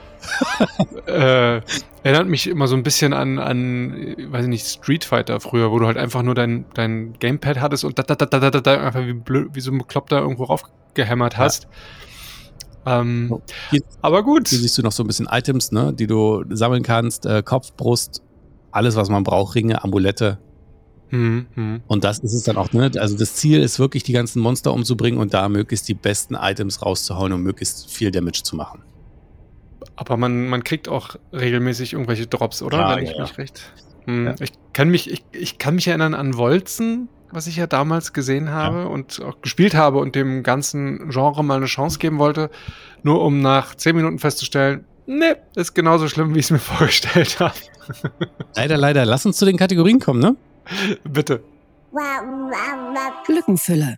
Äh, 1.07 1.61
erinnert 2.03 2.29
mich 2.29 2.47
immer 2.49 2.69
so 2.69 2.77
ein 2.77 2.83
bisschen 2.83 3.13
an, 3.13 3.39
an, 3.39 4.15
weiß 4.29 4.45
ich 4.45 4.51
nicht, 4.51 4.67
Street 4.67 5.05
Fighter 5.05 5.41
früher, 5.41 5.71
wo 5.71 5.79
du 5.79 5.87
halt 5.87 5.97
einfach 5.97 6.23
nur 6.23 6.35
dein, 6.35 6.67
dein 6.75 7.15
Gamepad 7.19 7.61
hattest 7.61 7.85
und 7.85 7.99
da, 7.99 8.03
da, 8.03 8.15
da, 8.15 8.27
da, 8.27 8.51
da, 8.51 8.61
da 8.61 8.81
einfach 8.81 9.05
wie, 9.05 9.13
blöd, 9.13 9.51
wie 9.53 9.61
so 9.61 9.71
ein 9.71 9.79
Bekloppter 9.79 10.21
irgendwo 10.21 10.45
raufgehämmert 10.45 11.37
hast. 11.37 11.65
Ja. 11.65 13.01
Ähm, 13.01 13.43
hier, 13.71 13.81
aber 14.01 14.23
gut. 14.23 14.49
Hier 14.49 14.59
siehst 14.59 14.79
du 14.79 14.83
noch 14.83 14.93
so 14.93 15.03
ein 15.03 15.07
bisschen 15.09 15.27
Items, 15.31 15.73
ne, 15.73 15.93
die 15.93 16.07
du 16.07 16.45
sammeln 16.51 16.83
kannst. 16.83 17.27
Äh, 17.27 17.43
Kopf, 17.43 17.73
Brust, 17.77 18.23
alles, 18.71 18.95
was 18.95 19.09
man 19.09 19.25
braucht, 19.25 19.57
Ringe, 19.57 19.83
Amulette. 19.83 20.39
Mhm, 21.11 21.47
mh. 21.55 21.81
Und 21.87 22.05
das 22.05 22.19
ist 22.19 22.33
es 22.33 22.43
dann 22.45 22.57
auch, 22.57 22.73
ne? 22.73 22.91
Also 22.99 23.17
das 23.17 23.35
Ziel 23.35 23.61
ist 23.61 23.79
wirklich, 23.79 24.03
die 24.03 24.13
ganzen 24.13 24.41
Monster 24.41 24.73
umzubringen 24.73 25.21
und 25.21 25.35
da 25.35 25.49
möglichst 25.49 25.89
die 25.89 25.95
besten 25.95 26.35
Items 26.35 26.83
rauszuhauen 26.83 27.33
und 27.33 27.43
möglichst 27.43 27.91
viel 27.91 28.11
Damage 28.11 28.43
zu 28.43 28.57
machen. 28.57 28.83
Aber 29.97 30.17
man, 30.17 30.49
man 30.49 30.63
kriegt 30.63 30.89
auch 30.89 31.17
regelmäßig 31.33 31.95
irgendwelche 31.95 32.27
Drops, 32.27 32.63
oder? 32.63 32.79
Ja, 32.79 32.97
Wenn 32.97 33.05
ich 33.05 33.13
ja, 33.13 33.23
mich 33.23 33.39
recht. 33.39 33.73
Hm, 34.05 34.27
Ja. 34.27 34.35
Ich 34.41 34.53
kann 34.73 34.89
mich, 34.91 35.11
ich, 35.11 35.25
ich 35.33 35.59
kann 35.59 35.75
mich 35.75 35.89
erinnern 35.89 36.15
an 36.15 36.37
Wolzen, 36.37 37.09
was 37.33 37.47
ich 37.47 37.57
ja 37.57 37.67
damals 37.67 38.13
gesehen 38.13 38.51
habe 38.51 38.89
und 38.89 39.21
auch 39.23 39.41
gespielt 39.41 39.75
habe 39.75 39.99
und 39.99 40.15
dem 40.15 40.43
ganzen 40.43 41.09
Genre 41.11 41.43
mal 41.43 41.57
eine 41.57 41.67
Chance 41.67 41.99
geben 41.99 42.19
wollte, 42.19 42.51
nur 43.03 43.23
um 43.23 43.41
nach 43.41 43.75
zehn 43.75 43.97
Minuten 43.97 44.19
festzustellen, 44.19 44.85
ne, 45.07 45.39
ist 45.55 45.75
genauso 45.75 46.09
schlimm, 46.09 46.35
wie 46.35 46.39
ich 46.39 46.47
es 46.47 46.51
mir 46.51 46.59
vorgestellt 46.61 47.41
habe. 47.41 47.55
Leider, 48.55 48.77
leider. 48.77 49.05
Lass 49.07 49.27
uns 49.27 49.39
zu 49.39 49.45
den 49.45 49.57
Kategorien 49.57 49.99
kommen, 49.99 50.21
ne? 50.21 50.37
Bitte. 51.05 51.43
Lückenfüller. 53.29 53.97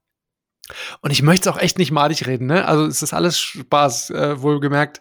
Und 1.01 1.11
ich 1.11 1.23
möchte 1.23 1.49
es 1.49 1.55
auch 1.55 1.59
echt 1.61 1.79
nicht 1.79 1.91
malig 1.93 2.27
reden, 2.27 2.47
ne? 2.47 2.67
Also 2.67 2.85
es 2.87 3.03
ist 3.03 3.15
alles 3.15 3.39
Spaß, 3.41 4.11
äh, 4.11 4.43
wohlgemerkt. 4.43 5.01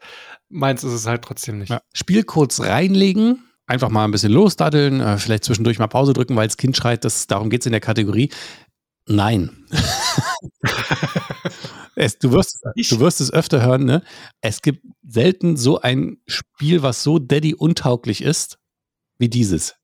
Meins 0.50 0.84
ist 0.84 0.94
es 0.94 1.06
halt 1.06 1.24
trotzdem 1.24 1.60
nicht. 1.60 1.70
Ja. 1.70 1.82
Spielcodes 1.94 2.64
reinlegen, 2.64 3.44
einfach 3.66 3.90
mal 3.90 4.06
ein 4.06 4.12
bisschen 4.12 4.32
losdaddeln, 4.32 5.02
äh, 5.02 5.18
vielleicht 5.18 5.44
zwischendurch 5.44 5.80
mal 5.80 5.88
Pause 5.88 6.14
drücken, 6.14 6.36
weil 6.36 6.48
das 6.48 6.58
Kind 6.58 6.78
schreit, 6.78 7.04
das, 7.04 7.28
darum 7.28 7.50
geht 7.50 7.62
es 7.62 7.66
in 7.66 7.74
der 7.74 7.82
Kategorie. 7.82 8.32
Nein. 9.08 9.66
es, 11.96 12.20
du, 12.20 12.32
wirst, 12.32 12.60
du 12.76 13.00
wirst 13.00 13.22
es 13.22 13.32
öfter 13.32 13.62
hören, 13.62 13.86
ne? 13.86 14.04
Es 14.42 14.62
gibt 14.62 14.86
selten 15.02 15.58
so 15.58 15.82
ein 15.82 16.18
Spiel, 16.28 16.82
was 16.82 17.04
so 17.04 17.20
Daddy-untauglich 17.20 18.22
ist, 18.22 18.60
wie 19.18 19.30
dieses. 19.30 19.76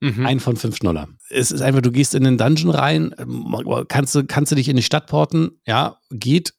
Mhm. 0.00 0.26
Ein 0.26 0.40
von 0.40 0.56
fünf 0.56 0.76
Schnuller. 0.76 1.08
Es 1.30 1.50
ist 1.50 1.62
einfach, 1.62 1.82
du 1.82 1.90
gehst 1.90 2.14
in 2.14 2.24
den 2.24 2.38
Dungeon 2.38 2.70
rein, 2.70 3.14
ähm, 3.18 3.56
kannst 3.88 4.14
du, 4.14 4.24
kannst 4.24 4.52
du 4.52 4.56
dich 4.56 4.68
in 4.68 4.76
die 4.76 4.82
Stadt 4.82 5.06
porten, 5.06 5.60
ja, 5.66 5.98
geht, 6.10 6.54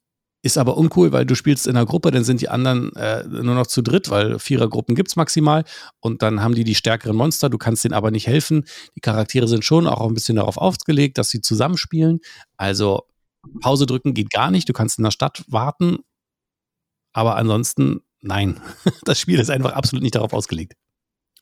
ist 0.46 0.60
aber 0.60 0.78
uncool, 0.78 1.12
weil 1.12 1.26
du 1.26 1.34
spielst 1.34 1.66
in 1.66 1.76
einer 1.76 1.88
Gruppe, 1.88 2.12
dann 2.12 2.24
sind 2.24 2.40
die 2.40 2.50
anderen 2.50 2.96
äh, 2.96 3.24
nur 3.24 3.56
noch 3.56 3.66
zu 3.66 3.82
dritt, 3.82 4.12
weil 4.12 4.38
Vierergruppen 4.38 4.94
gibt's 4.94 5.16
maximal 5.16 5.64
und 6.02 6.22
dann 6.22 6.44
haben 6.44 6.54
die 6.54 6.64
die 6.64 6.76
stärkeren 6.76 7.16
Monster, 7.16 7.50
du 7.50 7.58
kannst 7.58 7.84
denen 7.84 7.96
aber 7.96 8.12
nicht 8.12 8.28
helfen. 8.28 8.64
Die 8.96 9.00
Charaktere 9.00 9.48
sind 9.48 9.66
schon 9.66 9.88
auch 9.88 10.08
ein 10.08 10.14
bisschen 10.14 10.36
darauf 10.36 10.58
ausgelegt, 10.58 11.18
dass 11.18 11.30
sie 11.30 11.42
zusammenspielen. 11.42 12.20
Also 12.58 13.08
Pause 13.62 13.88
drücken 13.88 14.14
geht 14.14 14.30
gar 14.30 14.52
nicht, 14.52 14.70
du 14.70 14.74
kannst 14.74 15.00
in 15.00 15.04
der 15.04 15.10
Stadt 15.10 15.44
warten, 15.48 15.98
aber 17.12 17.38
ansonsten 17.38 18.02
nein. 18.22 18.62
Das 19.04 19.20
Spiel 19.20 19.40
ist 19.40 19.50
einfach 19.50 19.74
absolut 19.74 20.04
nicht 20.04 20.14
darauf 20.14 20.34
ausgelegt. 20.34 20.74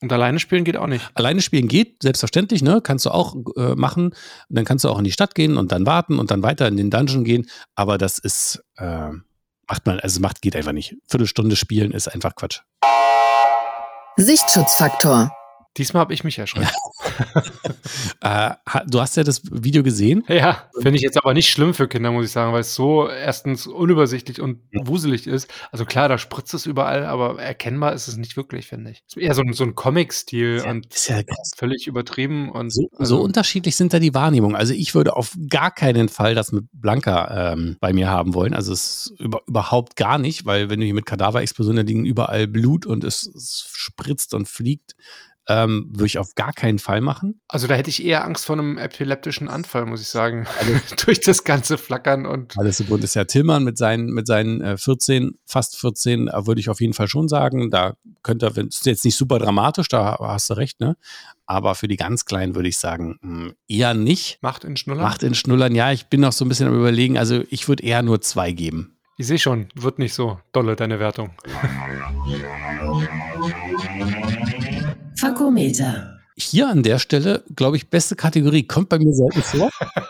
Und 0.04 0.12
alleine 0.12 0.38
spielen 0.38 0.66
geht 0.66 0.76
auch 0.76 0.88
nicht. 0.88 1.10
Alleine 1.14 1.42
spielen 1.42 1.70
geht, 1.70 2.04
selbstverständlich, 2.04 2.62
ne? 2.62 2.82
Kannst 2.84 3.06
du 3.06 3.10
auch 3.10 3.38
äh, 3.56 3.74
machen. 3.76 4.08
Und 4.08 4.16
dann 4.50 4.66
kannst 4.66 4.84
du 4.84 4.90
auch 4.90 4.98
in 4.98 5.06
die 5.06 5.14
Stadt 5.14 5.34
gehen 5.34 5.56
und 5.56 5.72
dann 5.72 5.86
warten 5.86 6.20
und 6.20 6.30
dann 6.30 6.44
weiter 6.44 6.68
in 6.68 6.76
den 6.76 6.90
Dungeon 6.90 7.24
gehen. 7.24 7.48
Aber 7.76 7.98
das 7.98 8.18
ist, 8.18 8.62
äh, 8.76 9.12
macht 9.66 9.86
man, 9.86 10.02
also 10.02 10.20
macht, 10.20 10.42
geht 10.42 10.58
einfach 10.58 10.74
nicht. 10.74 10.98
Viertelstunde 11.08 11.56
spielen 11.56 11.92
ist 11.92 12.10
einfach 12.10 12.36
Quatsch. 12.36 12.60
Sichtschutzfaktor. 14.18 15.32
Diesmal 15.78 16.02
habe 16.02 16.14
ich 16.14 16.24
mich 16.24 16.38
erschreckt. 16.40 16.72
Äh, 18.22 18.52
ha- 18.68 18.84
du 18.88 19.02
hast 19.02 19.18
ja 19.18 19.24
das 19.24 19.42
Video 19.52 19.84
gesehen. 19.84 20.24
Ja, 20.30 20.70
finde 20.82 20.96
ich 20.96 21.02
jetzt 21.02 21.18
aber 21.18 21.34
nicht 21.34 21.50
schlimm 21.52 21.74
für 21.74 21.88
Kinder, 21.88 22.12
muss 22.12 22.26
ich 22.26 22.32
sagen, 22.32 22.54
weil 22.54 22.62
es 22.62 22.74
so 22.74 23.08
erstens 23.10 23.68
unübersichtlich 23.68 24.40
und 24.42 24.62
wuselig 24.86 25.28
ist. 25.28 25.50
Also 25.72 25.84
klar, 25.86 26.08
da 26.08 26.18
spritzt 26.18 26.54
es 26.54 26.66
überall, 26.66 27.06
aber 27.06 27.40
erkennbar 27.42 27.94
ist 27.94 28.08
es 28.08 28.16
nicht 28.18 28.38
wirklich, 28.38 28.68
finde 28.68 28.92
ich. 28.92 29.04
Es 29.08 29.18
ist 29.18 29.22
eher 29.22 29.34
so 29.36 29.42
ein, 29.42 29.54
so 29.54 29.64
ein 29.66 29.76
Comic-Stil 29.76 30.64
und 30.68 30.94
Ist 30.94 31.10
ja 31.10 31.22
völlig 31.58 31.86
übertrieben 31.88 32.50
und 32.50 32.72
So, 32.74 32.88
also, 32.98 33.18
so 33.18 33.22
unterschiedlich 33.24 33.76
sind 33.76 33.94
da 33.94 34.00
die 34.00 34.14
Wahrnehmungen. 34.14 34.56
Also 34.56 34.74
ich 34.74 34.96
würde 34.96 35.16
auf 35.16 35.36
gar 35.50 35.72
keinen 35.72 36.08
Fall 36.10 36.34
das 36.36 36.52
mit 36.52 36.66
Blanca 36.72 37.52
ähm, 37.54 37.78
bei 37.82 37.92
mir 37.94 38.10
haben 38.10 38.34
wollen. 38.34 38.54
Also 38.54 38.72
es 38.74 39.08
ist 39.12 39.20
über, 39.20 39.42
überhaupt 39.48 39.98
gar 39.98 40.18
nicht, 40.18 40.46
weil 40.46 40.70
wenn 40.70 40.80
du 40.80 40.86
hier 40.86 40.96
mit 40.96 41.06
Kadaverexplosionen 41.06 41.86
da 41.86 41.88
liegen 41.88 42.06
überall 42.06 42.48
Blut 42.48 42.86
und 42.86 43.04
es, 43.04 43.28
es 43.28 43.68
spritzt 43.74 44.34
und 44.34 44.48
fliegt, 44.48 44.96
ähm, 45.48 45.90
würde 45.92 46.06
ich 46.06 46.18
auf 46.20 46.36
gar 46.36 46.54
keinen 46.54 46.80
Fall 46.80 47.02
machen. 47.02 47.42
also 47.48 47.68
da 47.68 47.76
hätte 47.76 47.90
ich 47.90 48.04
eher 48.04 48.24
Angst 48.26 48.46
vor 48.46 48.58
einem 48.58 48.78
epileptischen 48.78 49.50
Anfall, 49.50 49.86
muss 49.86 50.02
ich 50.02 50.08
sagen. 50.08 50.48
Durch 51.06 51.20
das 51.20 51.44
ganze 51.44 51.78
Flackern 51.78 52.26
und 52.26 52.58
Alles 52.58 52.78
so 52.78 52.86
bunt 52.86 53.04
ist 53.04 53.16
ja 53.16 53.26
Tillmann 53.26 53.64
mit 53.64 53.78
seinen, 53.78 54.08
mit 54.08 54.26
seinen 54.28 54.62
äh, 54.62 54.78
14, 54.78 55.38
fast 55.46 55.78
14, 55.78 56.28
äh, 56.30 56.48
würde 56.48 56.62
ich 56.62 56.70
auf 56.70 56.80
jeden 56.80 56.94
Fall 56.94 57.08
schon 57.08 57.28
sagen. 57.28 57.70
Da 57.72 57.96
könnte, 58.22 58.56
wenn 58.56 58.68
ist 58.68 58.86
jetzt 58.86 59.04
nicht 59.04 59.18
super 59.18 59.40
dramatisch, 59.40 59.90
da 59.90 60.18
hast 60.20 60.50
du 60.50 60.54
recht, 60.54 60.80
ne? 60.80 60.96
Aber 61.46 61.76
für 61.76 61.90
die 61.90 61.98
ganz 61.98 62.26
Kleinen 62.26 62.56
würde 62.56 62.70
ich 62.70 62.78
sagen, 62.78 63.20
mh, 63.22 63.52
eher 63.68 63.94
nicht. 63.94 64.38
Macht 64.42 64.64
in 64.64 64.78
Schnuller. 64.78 65.04
Macht 65.04 65.24
in 65.24 65.36
Schnullern, 65.36 65.76
ja, 65.76 65.92
ich 65.92 66.06
bin 66.06 66.22
noch 66.22 66.32
so 66.32 66.46
ein 66.46 66.50
bisschen 66.50 66.68
am 66.68 66.76
überlegen. 66.76 67.18
Also 67.18 67.44
ich 67.50 67.68
würde 67.68 67.84
eher 67.84 68.02
nur 68.02 68.22
zwei 68.22 68.54
geben. 68.54 68.96
Ich 69.18 69.28
sehe 69.28 69.38
schon, 69.38 69.68
wird 69.76 70.00
nicht 70.00 70.14
so 70.14 70.40
dolle, 70.54 70.76
deine 70.76 71.00
Wertung. 71.00 71.30
Fakometer. 75.18 76.20
Hier 76.36 76.68
an 76.68 76.82
der 76.82 76.98
Stelle, 76.98 77.44
glaube 77.56 77.78
ich, 77.78 77.92
beste 77.92 78.16
Kategorie. 78.16 78.66
Kommt 78.66 78.90
bei 78.90 78.98
mir 78.98 79.14
selten 79.14 79.44
vor, 79.44 79.70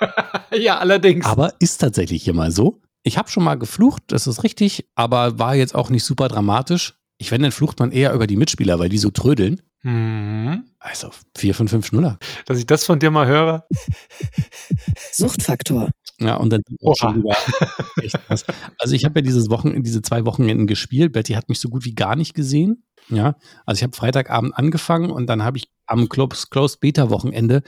ja, 0.57 0.77
allerdings. 0.77 1.25
aber 1.25 1.53
ist 1.60 1.79
tatsächlich 1.79 2.24
hier 2.24 2.33
mal 2.33 2.51
so. 2.51 2.79
Ich 3.03 3.17
habe 3.17 3.29
schon 3.29 3.43
mal 3.43 3.55
geflucht, 3.55 4.03
das 4.07 4.25
ist 4.27 4.43
richtig, 4.43 4.88
aber 4.95 5.38
war 5.38 5.55
jetzt 5.55 5.75
auch 5.75 5.89
nicht 5.89 6.05
super 6.05 6.29
dramatisch. 6.29 6.93
Ich 7.17 7.31
wenn, 7.31 7.41
dann 7.41 7.51
flucht 7.51 7.79
man 7.79 7.91
eher 7.91 8.13
über 8.13 8.25
die 8.25 8.38
Mitspieler, 8.38 8.79
weil 8.79 8.88
die 8.88 8.98
so 8.98 9.12
trödeln. 9.12 9.62
Mhm. 9.81 10.63
Also 10.79 11.10
vier 11.36 11.53
von 11.53 11.67
fünf 11.67 11.88
Schnuller. 11.88 12.17
Dass 12.45 12.57
ich 12.57 12.65
das 12.65 12.86
von 12.86 13.00
dir 13.00 13.12
mal 13.12 13.27
höre. 13.27 13.67
Suchtfaktor. 15.12 15.89
Ja, 16.23 16.35
und 16.37 16.51
dann 16.51 16.61
Oha. 16.81 16.95
schon 16.95 17.23
wieder. 17.23 17.35
Also 18.79 18.95
ich 18.95 19.05
habe 19.05 19.19
ja 19.19 19.21
dieses 19.23 19.49
Wochen, 19.49 19.83
diese 19.83 20.01
zwei 20.01 20.25
Wochenenden 20.25 20.67
gespielt. 20.67 21.11
Betty 21.13 21.33
hat 21.33 21.49
mich 21.49 21.59
so 21.59 21.69
gut 21.69 21.85
wie 21.85 21.93
gar 21.95 22.15
nicht 22.15 22.33
gesehen. 22.33 22.83
Ja, 23.09 23.35
also 23.65 23.79
ich 23.79 23.83
habe 23.83 23.95
Freitagabend 23.95 24.55
angefangen 24.57 25.11
und 25.11 25.27
dann 25.27 25.43
habe 25.43 25.57
ich 25.57 25.69
am 25.87 26.07
Close, 26.09 26.47
Closed 26.49 26.79
Beta 26.79 27.09
Wochenende, 27.09 27.61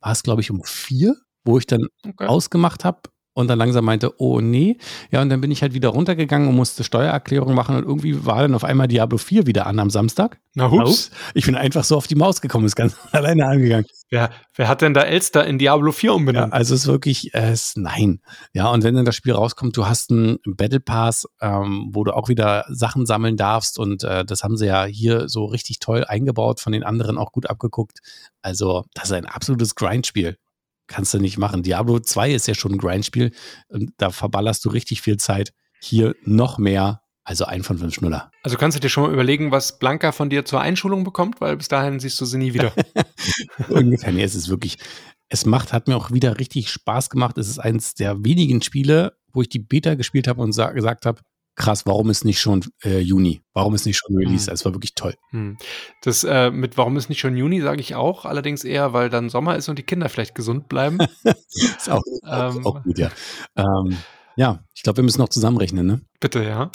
war 0.00 0.12
es 0.12 0.22
glaube 0.22 0.40
ich 0.40 0.50
um 0.50 0.62
vier, 0.64 1.14
wo 1.44 1.58
ich 1.58 1.66
dann 1.66 1.86
Okay. 2.06 2.26
ausgemacht 2.26 2.84
habe 2.84 3.00
und 3.32 3.48
dann 3.48 3.58
langsam 3.58 3.84
meinte, 3.84 4.20
oh 4.20 4.40
nee. 4.40 4.76
Ja, 5.10 5.22
und 5.22 5.28
dann 5.28 5.40
bin 5.40 5.50
ich 5.50 5.62
halt 5.62 5.72
wieder 5.72 5.90
runtergegangen 5.90 6.48
und 6.48 6.56
musste 6.56 6.84
Steuererklärung 6.84 7.54
machen 7.54 7.76
und 7.76 7.84
irgendwie 7.84 8.26
war 8.26 8.42
dann 8.42 8.54
auf 8.54 8.64
einmal 8.64 8.88
Diablo 8.88 9.18
4 9.18 9.46
wieder 9.46 9.66
an 9.66 9.78
am 9.78 9.90
Samstag. 9.90 10.40
Na 10.54 10.70
hups. 10.70 11.10
Ich 11.34 11.46
bin 11.46 11.54
einfach 11.54 11.84
so 11.84 11.96
auf 11.96 12.08
die 12.08 12.16
Maus 12.16 12.40
gekommen, 12.40 12.66
ist 12.66 12.74
ganz 12.76 12.96
alleine 13.12 13.46
angegangen. 13.46 13.86
Wer, 14.08 14.30
wer 14.56 14.66
hat 14.66 14.82
denn 14.82 14.94
da 14.94 15.02
Elster 15.02 15.46
in 15.46 15.58
Diablo 15.58 15.92
4 15.92 16.10
Ja, 16.10 16.16
umbenannt? 16.16 16.52
also 16.52 16.74
es 16.74 16.82
ist 16.82 16.86
wirklich, 16.88 17.32
äh, 17.32 17.50
es, 17.52 17.74
nein. 17.76 18.20
Ja, 18.52 18.68
und 18.70 18.82
wenn 18.82 18.96
dann 18.96 19.04
das 19.04 19.14
Spiel 19.14 19.32
rauskommt, 19.32 19.76
du 19.76 19.86
hast 19.86 20.10
einen 20.10 20.38
Battle 20.44 20.80
Pass, 20.80 21.26
ähm, 21.40 21.90
wo 21.92 22.02
du 22.02 22.14
auch 22.16 22.28
wieder 22.28 22.64
Sachen 22.68 23.06
sammeln 23.06 23.36
darfst 23.36 23.78
und 23.78 24.02
äh, 24.02 24.24
das 24.24 24.42
haben 24.42 24.56
sie 24.56 24.66
ja 24.66 24.84
hier 24.84 25.28
so 25.28 25.44
richtig 25.44 25.78
toll 25.78 26.04
eingebaut, 26.04 26.58
von 26.58 26.72
den 26.72 26.82
anderen 26.82 27.16
auch 27.16 27.30
gut 27.30 27.48
abgeguckt. 27.48 28.00
Also 28.42 28.84
das 28.94 29.04
ist 29.04 29.12
ein 29.12 29.26
absolutes 29.26 29.76
Grindspiel. 29.76 30.36
Kannst 30.90 31.14
du 31.14 31.20
nicht 31.20 31.38
machen. 31.38 31.62
Diablo 31.62 32.00
2 32.00 32.32
ist 32.32 32.48
ja 32.48 32.54
schon 32.54 32.72
ein 32.72 32.78
Grindspiel 32.78 33.30
und 33.68 33.92
da 33.98 34.10
verballerst 34.10 34.64
du 34.64 34.70
richtig 34.70 35.02
viel 35.02 35.18
Zeit. 35.18 35.52
Hier 35.80 36.16
noch 36.24 36.58
mehr, 36.58 37.02
also 37.22 37.44
ein 37.44 37.62
von 37.62 37.78
fünf 37.78 37.94
Schnuller. 37.94 38.32
Also 38.42 38.56
kannst 38.56 38.76
du 38.76 38.80
dir 38.80 38.88
schon 38.88 39.04
mal 39.04 39.12
überlegen, 39.12 39.52
was 39.52 39.78
Blanca 39.78 40.10
von 40.10 40.30
dir 40.30 40.44
zur 40.44 40.60
Einschulung 40.60 41.04
bekommt, 41.04 41.40
weil 41.40 41.56
bis 41.56 41.68
dahin 41.68 42.00
siehst 42.00 42.20
du 42.20 42.24
sie 42.24 42.38
nie 42.38 42.54
wieder. 42.54 42.72
Ungefähr, 43.68 44.12
nee, 44.12 44.24
es 44.24 44.34
ist 44.34 44.48
wirklich, 44.48 44.78
es 45.28 45.46
macht, 45.46 45.72
hat 45.72 45.86
mir 45.86 45.96
auch 45.96 46.10
wieder 46.10 46.40
richtig 46.40 46.70
Spaß 46.70 47.08
gemacht. 47.08 47.38
Es 47.38 47.48
ist 47.48 47.60
eins 47.60 47.94
der 47.94 48.24
wenigen 48.24 48.60
Spiele, 48.60 49.16
wo 49.32 49.42
ich 49.42 49.48
die 49.48 49.60
Beta 49.60 49.94
gespielt 49.94 50.26
habe 50.26 50.42
und 50.42 50.50
sa 50.50 50.72
gesagt 50.72 51.06
habe, 51.06 51.20
krass, 51.56 51.86
warum 51.86 52.10
ist 52.10 52.24
nicht 52.24 52.40
schon 52.40 52.64
äh, 52.82 52.98
Juni? 53.00 53.42
Warum 53.52 53.74
ist 53.74 53.86
nicht 53.86 53.98
schon 53.98 54.16
Release? 54.16 54.46
Hm. 54.46 54.54
Es 54.54 54.64
war 54.64 54.72
wirklich 54.74 54.94
toll. 54.94 55.14
Hm. 55.30 55.58
Das 56.02 56.24
äh, 56.24 56.50
mit 56.50 56.76
warum 56.76 56.96
ist 56.96 57.08
nicht 57.08 57.20
schon 57.20 57.36
Juni, 57.36 57.60
sage 57.60 57.80
ich 57.80 57.94
auch. 57.94 58.24
Allerdings 58.24 58.64
eher, 58.64 58.92
weil 58.92 59.10
dann 59.10 59.28
Sommer 59.28 59.56
ist 59.56 59.68
und 59.68 59.78
die 59.78 59.82
Kinder 59.82 60.08
vielleicht 60.08 60.34
gesund 60.34 60.68
bleiben. 60.68 60.98
Ist 61.52 61.90
auch, 61.90 62.02
Ähm. 62.26 62.66
auch 62.66 62.82
gut, 62.82 62.98
ja. 62.98 63.10
Ähm, 63.56 63.96
ja, 64.36 64.64
ich 64.74 64.82
glaube, 64.82 64.98
wir 64.98 65.04
müssen 65.04 65.20
noch 65.20 65.28
zusammenrechnen, 65.28 65.86
ne? 65.86 66.00
Bitte, 66.20 66.44
ja. 66.44 66.70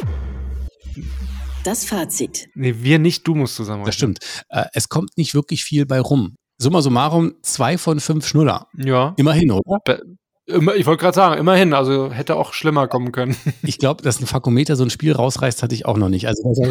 Das 1.64 1.86
Fazit. 1.86 2.50
Nee, 2.54 2.76
wir 2.80 3.00
nicht, 3.00 3.28
du 3.28 3.34
musst 3.34 3.56
zusammen. 3.56 3.86
Das 3.86 3.96
stimmt. 3.96 4.20
Äh, 4.50 4.66
es 4.74 4.90
kommt 4.90 5.18
nicht 5.18 5.34
wirklich 5.34 5.64
viel 5.64 5.86
bei 5.86 6.00
rum. 6.00 6.36
Summa 6.58 6.82
summarum, 6.82 7.34
zwei 7.42 7.78
von 7.78 8.00
fünf 8.00 8.28
Schnuller. 8.28 8.68
Ja. 8.78 9.14
Immerhin, 9.18 9.52
oder? 9.52 9.62
Immer, 9.86 10.00
ich 10.48 10.86
wollte 10.86 11.02
gerade 11.02 11.16
sagen, 11.16 11.40
immerhin, 11.40 11.74
also 11.74 12.12
hätte 12.12 12.36
auch 12.36 12.54
schlimmer 12.54 12.88
kommen 12.88 13.12
können. 13.12 13.36
Ich 13.64 13.80
glaube, 13.80 14.04
dass 14.04 14.20
ein 14.20 14.28
Fakometer 14.28 14.76
so 14.76 14.84
ein 14.84 14.90
Spiel 14.90 15.14
rausreißt, 15.14 15.64
hatte 15.64 15.74
ich 15.74 15.86
auch 15.86 15.98
noch 15.98 16.10
nicht. 16.10 16.28
Also 16.28 16.44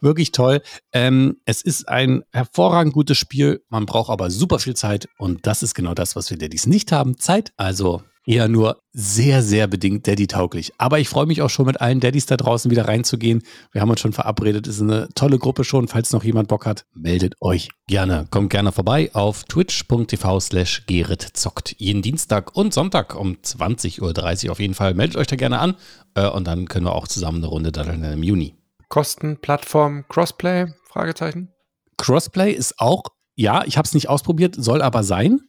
wirklich 0.00 0.32
toll. 0.32 0.62
Ähm, 0.92 1.36
es 1.44 1.62
ist 1.62 1.88
ein 1.88 2.22
hervorragend 2.32 2.94
gutes 2.94 3.18
Spiel. 3.18 3.62
Man 3.68 3.86
braucht 3.86 4.10
aber 4.10 4.30
super 4.30 4.58
viel 4.58 4.74
Zeit 4.74 5.08
und 5.18 5.46
das 5.46 5.62
ist 5.62 5.74
genau 5.74 5.94
das, 5.94 6.16
was 6.16 6.30
wir 6.30 6.38
Daddies 6.38 6.66
nicht 6.66 6.90
haben. 6.90 7.18
Zeit. 7.18 7.52
Also 7.56 8.02
eher 8.28 8.46
nur 8.46 8.80
sehr, 8.92 9.42
sehr 9.42 9.66
bedingt 9.66 10.06
Daddy-tauglich. 10.06 10.72
Aber 10.76 10.98
ich 10.98 11.08
freue 11.08 11.26
mich 11.26 11.40
auch 11.40 11.48
schon 11.48 11.66
mit 11.66 11.80
allen 11.80 11.98
Daddys 11.98 12.26
da 12.26 12.36
draußen 12.36 12.70
wieder 12.70 12.86
reinzugehen. 12.86 13.42
Wir 13.72 13.80
haben 13.80 13.90
uns 13.90 14.00
schon 14.00 14.12
verabredet. 14.12 14.66
Es 14.66 14.76
ist 14.76 14.82
eine 14.82 15.08
tolle 15.14 15.38
Gruppe 15.38 15.64
schon. 15.64 15.88
Falls 15.88 16.12
noch 16.12 16.24
jemand 16.24 16.48
Bock 16.48 16.66
hat, 16.66 16.84
meldet 16.94 17.34
euch 17.40 17.70
gerne. 17.86 18.26
Kommt 18.30 18.50
gerne 18.50 18.70
vorbei 18.70 19.10
auf 19.14 19.44
twitch.tv 19.44 20.40
slash 20.40 20.84
zockt. 21.32 21.74
Jeden 21.78 22.02
Dienstag 22.02 22.54
und 22.54 22.74
Sonntag 22.74 23.18
um 23.18 23.36
20.30 23.36 24.46
Uhr 24.46 24.52
auf 24.52 24.60
jeden 24.60 24.74
Fall. 24.74 24.92
Meldet 24.92 25.16
euch 25.16 25.26
da 25.26 25.36
gerne 25.36 25.58
an. 25.58 25.74
Äh, 26.14 26.28
und 26.28 26.46
dann 26.46 26.68
können 26.68 26.84
wir 26.84 26.94
auch 26.94 27.08
zusammen 27.08 27.38
eine 27.38 27.46
Runde 27.46 27.72
daddeln 27.72 28.04
im 28.04 28.22
Juni. 28.22 28.54
Kosten, 28.88 29.38
Plattform, 29.40 30.04
Crossplay? 30.08 30.66
Fragezeichen. 30.90 31.52
Crossplay 31.96 32.52
ist 32.52 32.78
auch, 32.78 33.04
ja, 33.34 33.64
ich 33.64 33.78
habe 33.78 33.86
es 33.86 33.94
nicht 33.94 34.08
ausprobiert, 34.08 34.54
soll 34.58 34.82
aber 34.82 35.02
sein. 35.02 35.40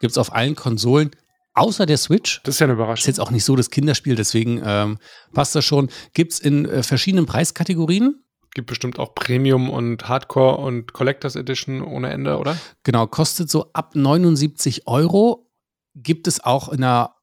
Gibt 0.00 0.12
es 0.12 0.18
auf 0.18 0.32
allen 0.32 0.54
Konsolen 0.54 1.10
außer 1.58 1.86
der 1.86 1.98
Switch. 1.98 2.40
Das 2.44 2.56
ist 2.56 2.60
ja 2.60 2.64
eine 2.66 2.74
Überraschung. 2.74 3.02
Ist 3.02 3.06
jetzt 3.06 3.20
auch 3.20 3.30
nicht 3.30 3.44
so 3.44 3.56
das 3.56 3.70
Kinderspiel, 3.70 4.14
deswegen 4.14 4.62
ähm, 4.64 4.98
passt 5.32 5.54
das 5.54 5.64
schon. 5.64 5.90
Gibt 6.14 6.32
es 6.32 6.40
in 6.40 6.64
äh, 6.64 6.82
verschiedenen 6.82 7.26
Preiskategorien. 7.26 8.22
Gibt 8.54 8.68
bestimmt 8.68 8.98
auch 8.98 9.14
Premium 9.14 9.68
und 9.68 10.08
Hardcore 10.08 10.56
und 10.56 10.92
Collectors 10.92 11.36
Edition 11.36 11.82
ohne 11.82 12.10
Ende, 12.10 12.38
oder? 12.38 12.56
Genau, 12.82 13.06
kostet 13.06 13.50
so 13.50 13.70
ab 13.72 13.94
79 13.94 14.86
Euro. 14.86 15.50
Gibt 15.94 16.26
es 16.26 16.42
auch 16.42 16.68
in 16.70 16.82
einer 16.82 17.14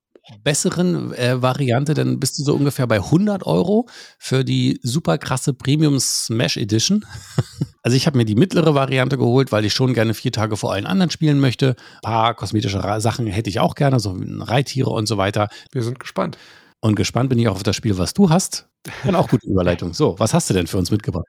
besseren 0.44 1.14
äh, 1.14 1.42
Variante, 1.42 1.94
dann 1.94 2.20
bist 2.20 2.40
du 2.40 2.44
so 2.44 2.56
ungefähr 2.56 2.88
bei 2.88 2.98
100 2.98 3.46
Euro 3.46 3.88
für 4.18 4.44
die 4.44 4.80
super 4.84 5.18
krasse 5.18 5.54
Premium 5.54 6.00
Smash 6.00 6.58
Edition. 6.58 7.06
also 7.84 7.96
ich 7.96 8.08
habe 8.08 8.18
mir 8.18 8.26
die 8.26 8.36
mittlere 8.36 8.76
Variante 8.76 9.18
geholt, 9.18 9.52
weil 9.52 9.66
ich 9.66 9.74
schon 9.74 9.94
gerne 9.94 10.14
vier 10.14 10.32
Tage 10.32 10.58
vor 10.58 10.74
allen 10.74 10.86
anderen 10.86 11.12
spielen 11.12 11.40
möchte. 11.40 11.76
Ein 11.96 12.12
paar 12.12 12.34
kosmetische 12.34 12.82
Sachen 13.00 13.28
hätte 13.28 13.50
ich 13.50 13.60
auch 13.60 13.76
gerne, 13.76 14.00
so 14.00 14.16
Reittiere 14.20 14.90
und 14.90 15.08
so 15.08 15.18
weiter. 15.18 15.48
Wir 15.72 15.84
sind 15.84 16.00
gespannt. 16.00 16.38
Und 16.82 16.96
gespannt 16.96 17.30
bin 17.30 17.40
ich 17.40 17.48
auch 17.48 17.56
auf 17.56 17.64
das 17.64 17.76
Spiel, 17.76 17.98
was 17.98 18.14
du 18.14 18.30
hast. 18.30 18.68
Und 19.04 19.16
auch 19.16 19.28
gute 19.28 19.48
Überleitung. 19.48 19.94
So, 19.94 20.20
was 20.20 20.34
hast 20.34 20.50
du 20.50 20.54
denn 20.54 20.68
für 20.68 20.78
uns 20.78 20.92
mitgebracht? 20.92 21.26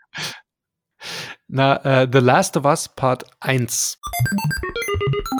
Na, 1.48 2.02
uh, 2.02 2.08
The 2.10 2.18
Last 2.18 2.56
of 2.56 2.64
Us 2.64 2.88
Part 2.94 3.24
1. 3.40 3.98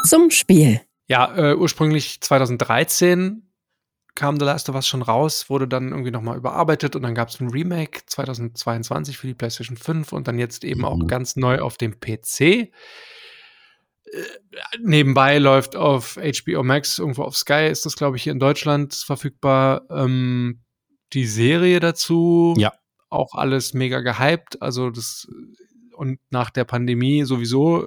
Zum 0.05 0.31
Spiel. 0.31 0.81
Ja, 1.09 1.35
äh, 1.37 1.55
ursprünglich 1.55 2.21
2013 2.21 3.46
kam 4.17 4.41
The 4.41 4.47
Last 4.47 4.69
of 4.69 4.75
Us 4.75 4.89
schon 4.89 5.03
raus, 5.03 5.49
wurde 5.49 5.69
dann 5.69 5.91
irgendwie 5.91 6.11
nochmal 6.11 6.37
überarbeitet 6.37 6.97
und 6.97 7.03
dann 7.03 7.15
gab 7.15 7.29
es 7.29 7.41
ein 7.41 7.51
Remake 7.51 8.01
2022 8.07 9.17
für 9.17 9.29
die 9.29 9.35
PlayStation 9.35 9.77
5 9.77 10.13
und 10.13 10.27
dann 10.27 10.39
jetzt 10.39 10.65
eben 10.65 10.81
mhm. 10.81 10.87
auch 10.87 11.07
ganz 11.07 11.37
neu 11.37 11.61
auf 11.61 11.77
dem 11.77 12.01
PC. 12.01 12.41
Äh, 12.41 12.71
nebenbei 14.81 15.39
läuft 15.39 15.77
auf 15.77 16.17
HBO 16.17 16.63
Max, 16.65 16.99
irgendwo 16.99 17.23
auf 17.23 17.37
Sky 17.37 17.69
ist 17.71 17.87
das, 17.87 17.97
glaube 17.97 18.17
ich, 18.17 18.25
hier 18.25 18.33
in 18.33 18.41
Deutschland 18.41 18.95
verfügbar, 18.95 19.83
ähm, 19.91 20.63
die 21.13 21.27
Serie 21.27 21.79
dazu. 21.81 22.55
Ja. 22.57 22.73
Auch 23.09 23.35
alles 23.35 23.75
mega 23.75 24.01
gehypt. 24.01 24.61
Also 24.61 24.91
das 24.91 25.29
und 25.93 26.19
nach 26.31 26.51
der 26.51 26.65
Pandemie 26.65 27.25
sowieso 27.25 27.87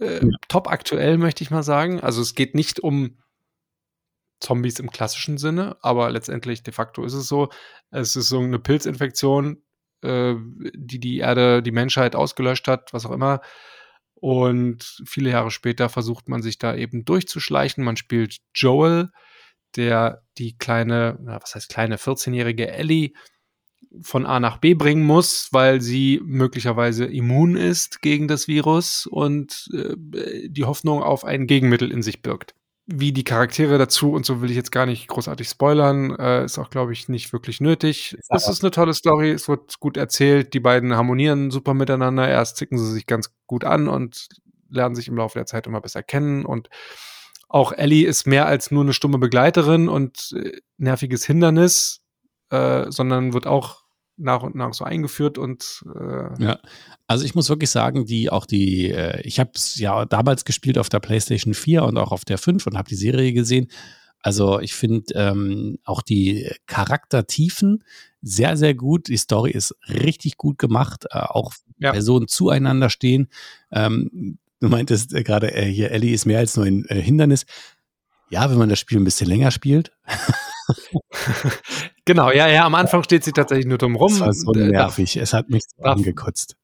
äh, 0.00 0.24
ja. 0.24 0.36
top 0.48 0.68
aktuell, 0.68 1.18
möchte 1.18 1.44
ich 1.44 1.50
mal 1.50 1.62
sagen. 1.62 2.00
Also 2.00 2.22
es 2.22 2.34
geht 2.34 2.54
nicht 2.54 2.80
um 2.80 3.18
Zombies 4.42 4.78
im 4.78 4.90
klassischen 4.90 5.38
Sinne, 5.38 5.76
aber 5.80 6.10
letztendlich 6.10 6.62
de 6.62 6.74
facto 6.74 7.04
ist 7.04 7.14
es 7.14 7.28
so. 7.28 7.48
Es 7.90 8.16
ist 8.16 8.28
so 8.28 8.40
eine 8.40 8.58
Pilzinfektion, 8.58 9.62
äh, 10.02 10.34
die 10.74 10.98
die 10.98 11.18
Erde, 11.18 11.62
die 11.62 11.72
Menschheit 11.72 12.16
ausgelöscht 12.16 12.68
hat, 12.68 12.92
was 12.92 13.06
auch 13.06 13.12
immer. 13.12 13.40
Und 14.14 15.02
viele 15.04 15.30
Jahre 15.30 15.50
später 15.50 15.88
versucht 15.88 16.28
man 16.28 16.42
sich 16.42 16.58
da 16.58 16.74
eben 16.74 17.04
durchzuschleichen. 17.04 17.82
Man 17.82 17.96
spielt 17.96 18.38
Joel, 18.54 19.10
der 19.76 20.22
die 20.38 20.56
kleine, 20.58 21.18
was 21.20 21.54
heißt 21.54 21.70
kleine, 21.70 21.96
14-jährige 21.96 22.68
Ellie 22.68 23.12
von 24.02 24.26
A 24.26 24.40
nach 24.40 24.58
B 24.58 24.74
bringen 24.74 25.04
muss, 25.04 25.48
weil 25.52 25.80
sie 25.80 26.20
möglicherweise 26.24 27.04
immun 27.04 27.56
ist 27.56 28.00
gegen 28.00 28.28
das 28.28 28.48
Virus 28.48 29.06
und 29.06 29.68
äh, 29.74 30.48
die 30.48 30.64
Hoffnung 30.64 31.02
auf 31.02 31.24
ein 31.24 31.46
Gegenmittel 31.46 31.90
in 31.90 32.02
sich 32.02 32.22
birgt 32.22 32.54
wie 32.86 33.12
die 33.12 33.24
Charaktere 33.24 33.78
dazu 33.78 34.12
und 34.12 34.26
so 34.26 34.42
will 34.42 34.50
ich 34.50 34.56
jetzt 34.56 34.72
gar 34.72 34.86
nicht 34.86 35.06
großartig 35.08 35.48
spoilern. 35.48 36.16
Äh, 36.16 36.44
ist 36.44 36.58
auch, 36.58 36.70
glaube 36.70 36.92
ich, 36.92 37.08
nicht 37.08 37.32
wirklich 37.32 37.60
nötig. 37.60 38.16
Es 38.28 38.48
ist 38.48 38.62
eine 38.62 38.72
tolle 38.72 38.94
Story, 38.94 39.30
es 39.30 39.48
wird 39.48 39.78
gut 39.78 39.96
erzählt, 39.96 40.52
die 40.52 40.60
beiden 40.60 40.94
harmonieren 40.94 41.50
super 41.50 41.74
miteinander. 41.74 42.28
Erst 42.28 42.56
zicken 42.56 42.78
sie 42.78 42.90
sich 42.90 43.06
ganz 43.06 43.32
gut 43.46 43.64
an 43.64 43.88
und 43.88 44.28
lernen 44.68 44.94
sich 44.94 45.08
im 45.08 45.16
Laufe 45.16 45.38
der 45.38 45.46
Zeit 45.46 45.66
immer 45.66 45.80
besser 45.80 46.02
kennen. 46.02 46.44
Und 46.44 46.70
auch 47.48 47.72
Ellie 47.72 48.06
ist 48.06 48.26
mehr 48.26 48.46
als 48.46 48.70
nur 48.70 48.82
eine 48.82 48.94
stumme 48.94 49.18
Begleiterin 49.18 49.88
und 49.88 50.34
äh, 50.36 50.58
nerviges 50.78 51.24
Hindernis, 51.24 52.00
äh, 52.50 52.90
sondern 52.90 53.32
wird 53.32 53.46
auch 53.46 53.81
nach 54.16 54.42
und 54.42 54.54
nach 54.54 54.74
so 54.74 54.84
eingeführt 54.84 55.38
und 55.38 55.84
äh 55.94 56.44
ja, 56.44 56.58
also 57.06 57.24
ich 57.24 57.34
muss 57.34 57.48
wirklich 57.48 57.70
sagen, 57.70 58.04
die 58.06 58.30
auch 58.30 58.46
die, 58.46 58.90
äh, 58.90 59.20
ich 59.22 59.40
habe 59.40 59.50
es 59.54 59.76
ja 59.76 60.04
damals 60.04 60.44
gespielt 60.44 60.78
auf 60.78 60.88
der 60.88 61.00
PlayStation 61.00 61.54
4 61.54 61.84
und 61.84 61.96
auch 61.98 62.12
auf 62.12 62.24
der 62.24 62.38
5 62.38 62.66
und 62.66 62.76
habe 62.76 62.88
die 62.88 62.94
Serie 62.94 63.32
gesehen. 63.32 63.68
Also 64.20 64.60
ich 64.60 64.74
finde 64.74 65.14
ähm, 65.14 65.78
auch 65.84 66.00
die 66.00 66.48
Charaktertiefen 66.66 67.82
sehr, 68.22 68.56
sehr 68.56 68.74
gut. 68.74 69.08
Die 69.08 69.16
Story 69.16 69.50
ist 69.50 69.74
richtig 69.88 70.36
gut 70.36 70.58
gemacht, 70.58 71.06
äh, 71.10 71.18
auch 71.18 71.52
ja. 71.78 71.90
Personen 71.90 72.28
zueinander 72.28 72.88
stehen. 72.88 73.28
Ähm, 73.72 74.38
du 74.60 74.68
meintest 74.68 75.12
äh, 75.12 75.24
gerade 75.24 75.52
äh, 75.52 75.64
hier, 75.64 75.90
Ellie 75.90 76.14
ist 76.14 76.24
mehr 76.24 76.38
als 76.38 76.56
nur 76.56 76.66
ein 76.66 76.84
äh, 76.86 77.00
Hindernis. 77.00 77.46
Ja, 78.32 78.50
wenn 78.50 78.56
man 78.56 78.70
das 78.70 78.78
Spiel 78.78 78.98
ein 78.98 79.04
bisschen 79.04 79.28
länger 79.28 79.50
spielt. 79.50 79.92
genau, 82.06 82.30
ja, 82.30 82.48
ja, 82.48 82.64
am 82.64 82.74
Anfang 82.74 83.02
steht 83.02 83.24
sie 83.24 83.32
tatsächlich 83.32 83.66
nur 83.66 83.76
drum 83.76 83.94
rum. 83.94 84.08
Das 84.08 84.20
war 84.20 84.32
so 84.32 84.52
nervig, 84.52 85.18
es 85.18 85.34
hat 85.34 85.50
mich 85.50 85.64
so 85.76 85.84
angekotzt. 85.84 86.56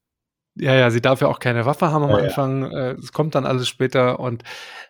Ja, 0.56 0.74
ja, 0.74 0.90
sie 0.90 1.02
darf 1.02 1.20
ja 1.20 1.28
auch 1.28 1.40
keine 1.40 1.66
Waffe 1.66 1.90
haben 1.90 2.04
am 2.04 2.10
ja, 2.10 2.16
Anfang. 2.16 2.72
Ja. 2.72 2.88
Äh, 2.88 2.92
es 2.94 3.12
kommt 3.12 3.34
dann 3.34 3.44
alles 3.44 3.68
später 3.68 4.18
und 4.18 4.44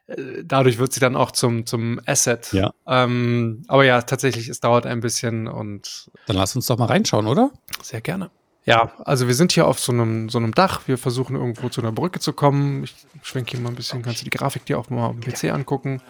äh, 0.07 0.45
dadurch 0.45 0.79
wird 0.79 0.93
sie 0.93 1.01
dann 1.01 1.17
auch 1.17 1.33
zum, 1.33 1.67
zum 1.67 2.01
Asset. 2.07 2.53
Ja. 2.53 2.73
Ähm, 2.87 3.64
aber 3.67 3.85
ja, 3.85 4.01
tatsächlich, 4.03 4.49
es 4.49 4.61
dauert 4.61 4.87
ein 4.87 5.01
bisschen 5.01 5.49
und. 5.49 6.12
Dann 6.27 6.37
lass 6.37 6.55
uns 6.55 6.67
doch 6.67 6.79
mal 6.79 6.87
reinschauen, 6.87 7.27
oder? 7.27 7.51
Sehr 7.83 8.03
gerne. 8.03 8.31
Ja, 8.68 8.92
also 9.07 9.26
wir 9.26 9.35
sind 9.35 9.52
hier 9.52 9.66
auf 9.66 9.81
so 9.81 9.92
einem, 9.92 10.28
so 10.28 10.37
einem 10.37 10.52
Dach. 10.52 10.83
Wir 10.87 10.98
versuchen 10.98 11.37
irgendwo 11.37 11.70
zu 11.70 11.81
einer 11.81 11.90
Brücke 11.90 12.20
zu 12.20 12.35
kommen. 12.35 12.85
Ich 12.85 12.94
schwenke 13.22 13.52
hier 13.52 13.61
mal 13.61 13.70
ein 13.70 13.74
bisschen, 13.74 14.02
kannst 14.02 14.20
du 14.20 14.24
die 14.24 14.31
Grafik 14.31 14.66
dir 14.66 14.78
auch 14.78 14.90
mal 14.90 15.07
auf 15.07 15.16
dem 15.18 15.20
PC 15.22 15.44
angucken. 15.44 16.02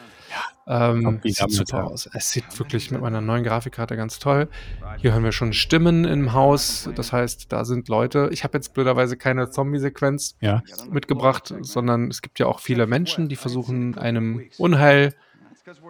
Ja, 0.67 0.91
ähm, 0.91 1.21
sieht 1.23 1.37
super 1.53 1.85
aus. 1.85 2.11
Es 2.13 2.33
sieht 2.33 2.59
wirklich 2.59 2.91
mit 2.91 3.01
meiner 3.01 3.21
neuen 3.21 3.45
Grafikkarte 3.45 3.97
ganz 3.97 4.19
toll. 4.19 4.49
Hier 4.97 5.13
hören 5.13 5.23
wir 5.23 5.31
schon 5.31 5.53
Stimmen 5.53 6.05
im 6.05 6.33
Haus. 6.33 6.91
Das 6.97 7.13
heißt, 7.13 7.53
da 7.53 7.65
sind 7.65 7.89
Leute. 7.89 8.29
Ich 8.33 8.43
habe 8.43 8.59
jetzt 8.59 8.75
blöderweise 8.75 9.17
keine 9.17 9.51
Zombie-Sequenz 9.51 10.35
ja. 10.41 10.65
mitgebracht, 10.91 11.55
sondern 11.61 12.09
es 12.09 12.23
gibt 12.23 12.41
ja 12.41 12.47
auch 12.47 12.59
viele 12.59 12.89
Menschen, 12.89 13.29
die 13.29 13.37
versuchen, 13.37 13.97
einem 13.97 14.43
Unheil 14.59 15.15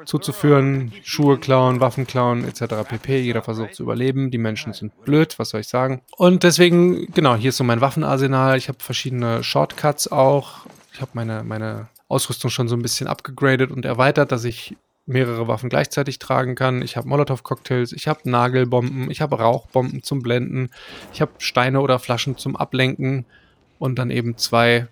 zuzuführen, 0.05 0.93
Schuhe 1.03 1.39
klauen, 1.39 1.81
Waffen 1.81 2.07
klauen 2.07 2.45
etc. 2.45 2.89
pp. 2.89 3.19
Jeder 3.19 3.43
versucht 3.43 3.75
zu 3.75 3.83
überleben. 3.83 4.31
Die 4.31 4.39
Menschen 4.39 4.73
sind 4.73 5.05
blöd, 5.05 5.39
was 5.39 5.51
soll 5.51 5.61
ich 5.61 5.69
sagen? 5.69 6.03
Und 6.17 6.43
deswegen, 6.43 7.13
genau, 7.13 7.37
hier 7.37 7.51
ist 7.51 7.57
so 7.57 7.65
mein 7.65 7.81
Waffenarsenal. 7.81 8.57
Ich 8.57 8.69
habe 8.69 8.79
verschiedene 8.81 9.43
Shortcuts 9.43 10.11
auch. 10.11 10.67
Ich 10.93 11.01
habe 11.01 11.13
meine, 11.15 11.43
meine 11.45 11.89
Ausrüstung 12.09 12.51
schon 12.51 12.69
so 12.69 12.77
ein 12.77 12.83
bisschen 12.83 13.07
abgegradet 13.07 13.71
und 13.71 13.85
erweitert, 13.85 14.33
dass 14.33 14.45
ich 14.45 14.77
mehrere 15.09 15.49
Waffen 15.49 15.71
gleichzeitig 15.71 16.19
tragen 16.19 16.55
kann. 16.55 16.83
Ich 16.83 16.97
habe 16.97 17.09
Molotow-Cocktails, 17.09 17.93
ich 17.93 18.09
habe 18.09 18.29
Nagelbomben, 18.29 19.11
ich 19.11 19.23
habe 19.23 19.39
Rauchbomben 19.39 20.03
zum 20.03 20.23
Blenden, 20.23 20.71
ich 21.13 21.23
habe 21.23 21.33
Steine 21.39 21.81
oder 21.81 21.99
Flaschen 21.99 22.37
zum 22.37 22.57
Ablenken 22.57 23.25
und 23.79 23.99
dann 23.99 24.11
eben 24.11 24.37
zwei 24.37 24.87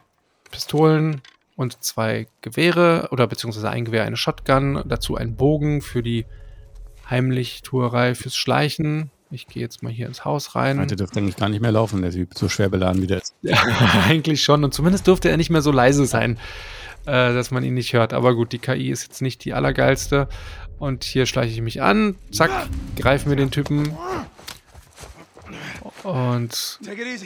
Pistolen 0.51 1.21
und 1.57 1.83
zwei 1.83 2.29
Gewehre 2.43 3.09
oder 3.11 3.27
beziehungsweise 3.27 3.71
ein 3.71 3.85
Gewehr, 3.85 4.05
eine 4.05 4.17
Shotgun, 4.17 4.83
dazu 4.87 5.17
ein 5.17 5.37
Bogen 5.37 5.81
für 5.81 6.03
die 6.03 6.27
Heimlichtuerei 7.09 8.15
fürs 8.15 8.37
Schleichen. 8.37 9.11
Ich 9.31 9.49
gehe 9.49 9.63
jetzt 9.63 9.83
mal 9.83 9.93
hier 9.93 10.07
ins 10.07 10.25
Haus 10.25 10.55
rein. 10.55 10.79
Heute 10.79 10.95
dürfte 10.95 11.19
eigentlich 11.19 11.37
gar 11.37 11.49
nicht 11.49 11.61
mehr 11.61 11.73
laufen, 11.73 12.03
der 12.03 12.13
Typ, 12.13 12.35
so 12.35 12.49
schwer 12.49 12.69
beladen 12.69 13.03
wie 13.03 13.09
der 13.09 13.23
ist. 13.23 13.35
Ja, 13.43 13.61
eigentlich 14.07 14.43
schon. 14.43 14.63
Und 14.63 14.73
zumindest 14.73 15.07
dürfte 15.07 15.29
er 15.29 15.37
nicht 15.37 15.51
mehr 15.51 15.63
so 15.63 15.73
leise 15.73 16.07
sein 16.07 16.39
äh, 17.07 17.33
dass 17.33 17.51
man 17.51 17.65
ihn 17.65 17.75
nicht 17.75 17.93
hört. 17.93 18.13
Aber 18.13 18.35
gut, 18.35 18.53
die 18.53 18.59
KI 18.59 18.91
ist 18.91 19.05
jetzt 19.05 19.23
nicht 19.23 19.45
die 19.45 19.55
allergeilste. 19.55 20.29
Und 20.79 21.05
hier 21.05 21.27
schleiche 21.27 21.53
ich 21.53 21.63
mich 21.63 21.81
an. 21.81 22.17
Zack, 22.31 22.51
greifen 22.97 23.31
wir 23.31 23.37
den 23.37 23.51
Typen. 23.51 23.97
Und. 26.03 26.79
Kannst 26.85 27.25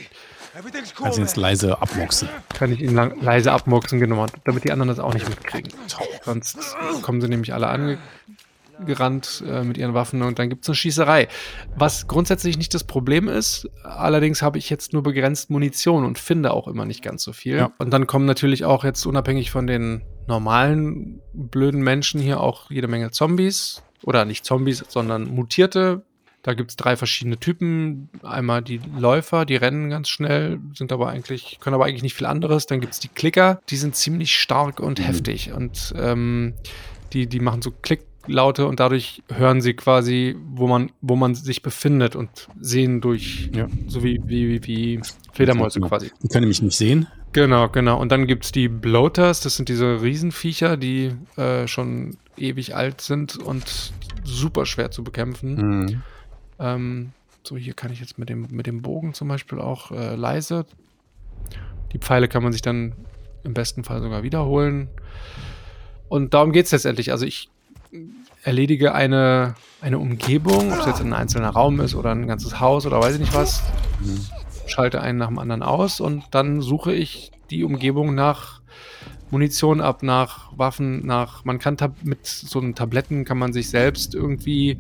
ihn 1.17 1.23
jetzt 1.23 1.37
leise 1.37 1.81
abmuxen. 1.81 2.29
Kann 2.55 2.73
ich 2.73 2.81
ihn 2.81 2.95
leise 3.21 3.53
abmuxen, 3.53 4.01
genau. 4.01 4.27
Damit 4.45 4.65
die 4.65 4.73
anderen 4.73 4.89
das 4.89 4.99
auch 4.99 5.15
nicht 5.15 5.29
mitkriegen. 5.29 5.73
Sonst 6.25 6.77
kommen 7.03 7.21
sie 7.21 7.29
nämlich 7.29 7.55
alle 7.55 7.69
an 7.69 7.99
gerannt 8.87 9.45
äh, 9.47 9.63
mit 9.63 9.79
ihren 9.79 9.95
Waffen 9.95 10.23
und 10.23 10.39
dann 10.39 10.49
gibt 10.49 10.65
es 10.65 10.69
eine 10.69 10.75
Schießerei. 10.75 11.29
Was 11.77 12.07
grundsätzlich 12.07 12.57
nicht 12.57 12.75
das 12.75 12.85
Problem 12.85 13.29
ist, 13.29 13.69
allerdings 13.83 14.43
habe 14.43 14.59
ich 14.59 14.71
jetzt 14.71 14.93
nur 14.93 15.03
begrenzt 15.03 15.51
Munition 15.51 16.05
und 16.05 16.19
finde 16.19 16.53
auch 16.53 16.69
immer 16.69 16.85
nicht 16.85 17.03
ganz 17.03 17.23
so 17.23 17.33
viel. 17.33 17.57
Ja. 17.57 17.73
Und 17.79 17.91
dann 17.91 18.07
kommen 18.07 18.27
natürlich 18.27 18.65
auch 18.65 18.85
jetzt 18.85 19.05
unabhängig 19.07 19.51
von 19.51 19.67
den 19.67 20.03
normalen 20.27 21.21
blöden 21.33 21.83
Menschen 21.83 22.21
hier 22.21 22.41
auch 22.41 22.71
jede 22.71 22.89
Menge 22.89 23.11
Zombies. 23.11 23.83
oder 24.03 24.25
nicht 24.25 24.45
Zombies, 24.45 24.85
sondern 24.89 25.25
mutierte. 25.25 26.03
Da 26.43 26.55
gibt 26.55 26.71
es 26.71 26.77
drei 26.77 26.97
verschiedene 26.97 27.39
Typen. 27.39 28.09
Einmal 28.23 28.63
die 28.63 28.81
Läufer, 28.99 29.45
die 29.45 29.57
rennen 29.57 29.91
ganz 29.91 30.09
schnell, 30.09 30.59
sind 30.75 30.91
aber 30.91 31.09
eigentlich, 31.09 31.59
können 31.61 31.75
aber 31.75 31.85
eigentlich 31.85 32.03
nicht 32.03 32.15
viel 32.15 32.27
anderes. 32.27 32.67
Dann 32.67 32.81
gibt 32.81 32.95
es 32.95 33.01
die 33.01 33.09
Klicker, 33.09 33.61
die 33.69 33.77
sind 33.77 33.95
ziemlich 33.95 34.39
stark 34.39 34.81
und 34.81 34.99
mhm. 34.99 35.05
heftig 35.05 35.53
und 35.53 35.93
ähm, 35.97 36.55
die, 37.13 37.27
die 37.27 37.41
machen 37.41 37.61
so 37.61 37.71
Klicklaute 37.71 38.67
und 38.67 38.81
dadurch 38.81 39.23
hören 39.29 39.61
sie 39.61 39.75
quasi, 39.75 40.37
wo 40.53 40.67
man, 40.67 40.93
wo 41.03 41.17
man 41.17 41.35
sich 41.35 41.63
befindet 41.63 42.17
und 42.17 42.49
sehen 42.59 43.03
durch, 43.03 43.51
ja, 43.55 43.67
so 43.87 44.03
wie, 44.03 44.21
wie, 44.25 44.65
wie 44.65 45.01
Fledermäuse 45.33 45.81
quasi. 45.81 46.11
Die 46.23 46.29
können 46.29 46.49
mich 46.49 46.63
nicht 46.63 46.77
sehen. 46.77 47.07
Genau, 47.33 47.69
genau. 47.69 48.01
Und 48.01 48.11
dann 48.11 48.27
gibt 48.27 48.45
es 48.45 48.53
die 48.53 48.69
Bloaters, 48.69 49.41
das 49.41 49.57
sind 49.57 49.69
diese 49.69 50.03
Riesenviecher, 50.03 50.77
die 50.77 51.13
äh, 51.37 51.69
schon 51.69 52.17
ewig 52.37 52.75
alt 52.75 53.03
sind 53.03 53.37
und 53.37 53.93
super 54.25 54.67
schwer 54.67 54.91
zu 54.91 55.05
bekämpfen. 55.05 55.55
Mhm. 55.55 56.03
Ähm, 56.61 57.13
so, 57.43 57.57
hier 57.57 57.75
kann 57.75 57.91
ich 57.91 58.01
jetzt 58.01 58.19
mit 58.19 58.29
dem, 58.29 58.47
mit 58.51 58.67
dem 58.67 58.83
Bogen 58.83 59.15
zum 59.15 59.29
Beispiel 59.29 59.59
auch 59.59 59.91
äh, 59.91 60.15
leise. 60.15 60.67
Die 61.93 61.99
Pfeile 61.99 62.29
kann 62.29 62.43
man 62.43 62.53
sich 62.53 62.63
dann 62.63 62.93
im 63.43 63.55
besten 63.55 63.83
Fall 63.83 64.03
sogar 64.03 64.23
wiederholen. 64.23 64.89
Und 66.09 66.35
darum 66.35 66.53
geht 66.53 66.67
es 66.67 66.73
letztendlich. 66.73 67.13
Also 67.13 67.25
ich 67.25 67.49
erledige 68.43 68.95
eine, 68.95 69.55
eine 69.81 69.99
Umgebung, 69.99 70.73
ob 70.73 70.81
es 70.81 70.87
jetzt 70.87 71.01
ein 71.01 71.13
einzelner 71.13 71.51
Raum 71.51 71.81
ist 71.81 71.95
oder 71.95 72.11
ein 72.11 72.27
ganzes 72.27 72.61
Haus 72.61 72.87
oder 72.87 73.01
weiß 73.01 73.15
ich 73.15 73.21
nicht 73.21 73.35
was. 73.35 73.63
Schalte 74.67 75.01
einen 75.01 75.19
nach 75.19 75.29
dem 75.29 75.39
anderen 75.39 75.63
aus 75.63 76.01
und 76.01 76.25
dann 76.31 76.61
suche 76.61 76.93
ich 76.93 77.33
die 77.51 77.65
Umgebung 77.65 78.15
nach 78.15 78.61
Munition 79.31 79.81
ab, 79.81 80.03
nach 80.03 80.57
Waffen, 80.57 81.07
nach. 81.07 81.45
Man 81.45 81.59
kann 81.59 81.77
mit 82.03 82.27
so 82.27 82.61
einem 82.61 82.75
Tabletten 82.75 83.25
kann 83.25 83.39
man 83.39 83.53
sich 83.53 83.71
selbst 83.71 84.15
irgendwie 84.15 84.79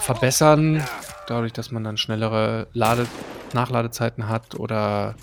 verbessern, 0.00 0.82
dadurch, 1.26 1.52
dass 1.52 1.70
man 1.70 1.84
dann 1.84 1.96
schnellere 1.96 2.68
Lade 2.72 3.06
Nachladezeiten 3.52 4.28
hat 4.28 4.58
oder 4.58 5.14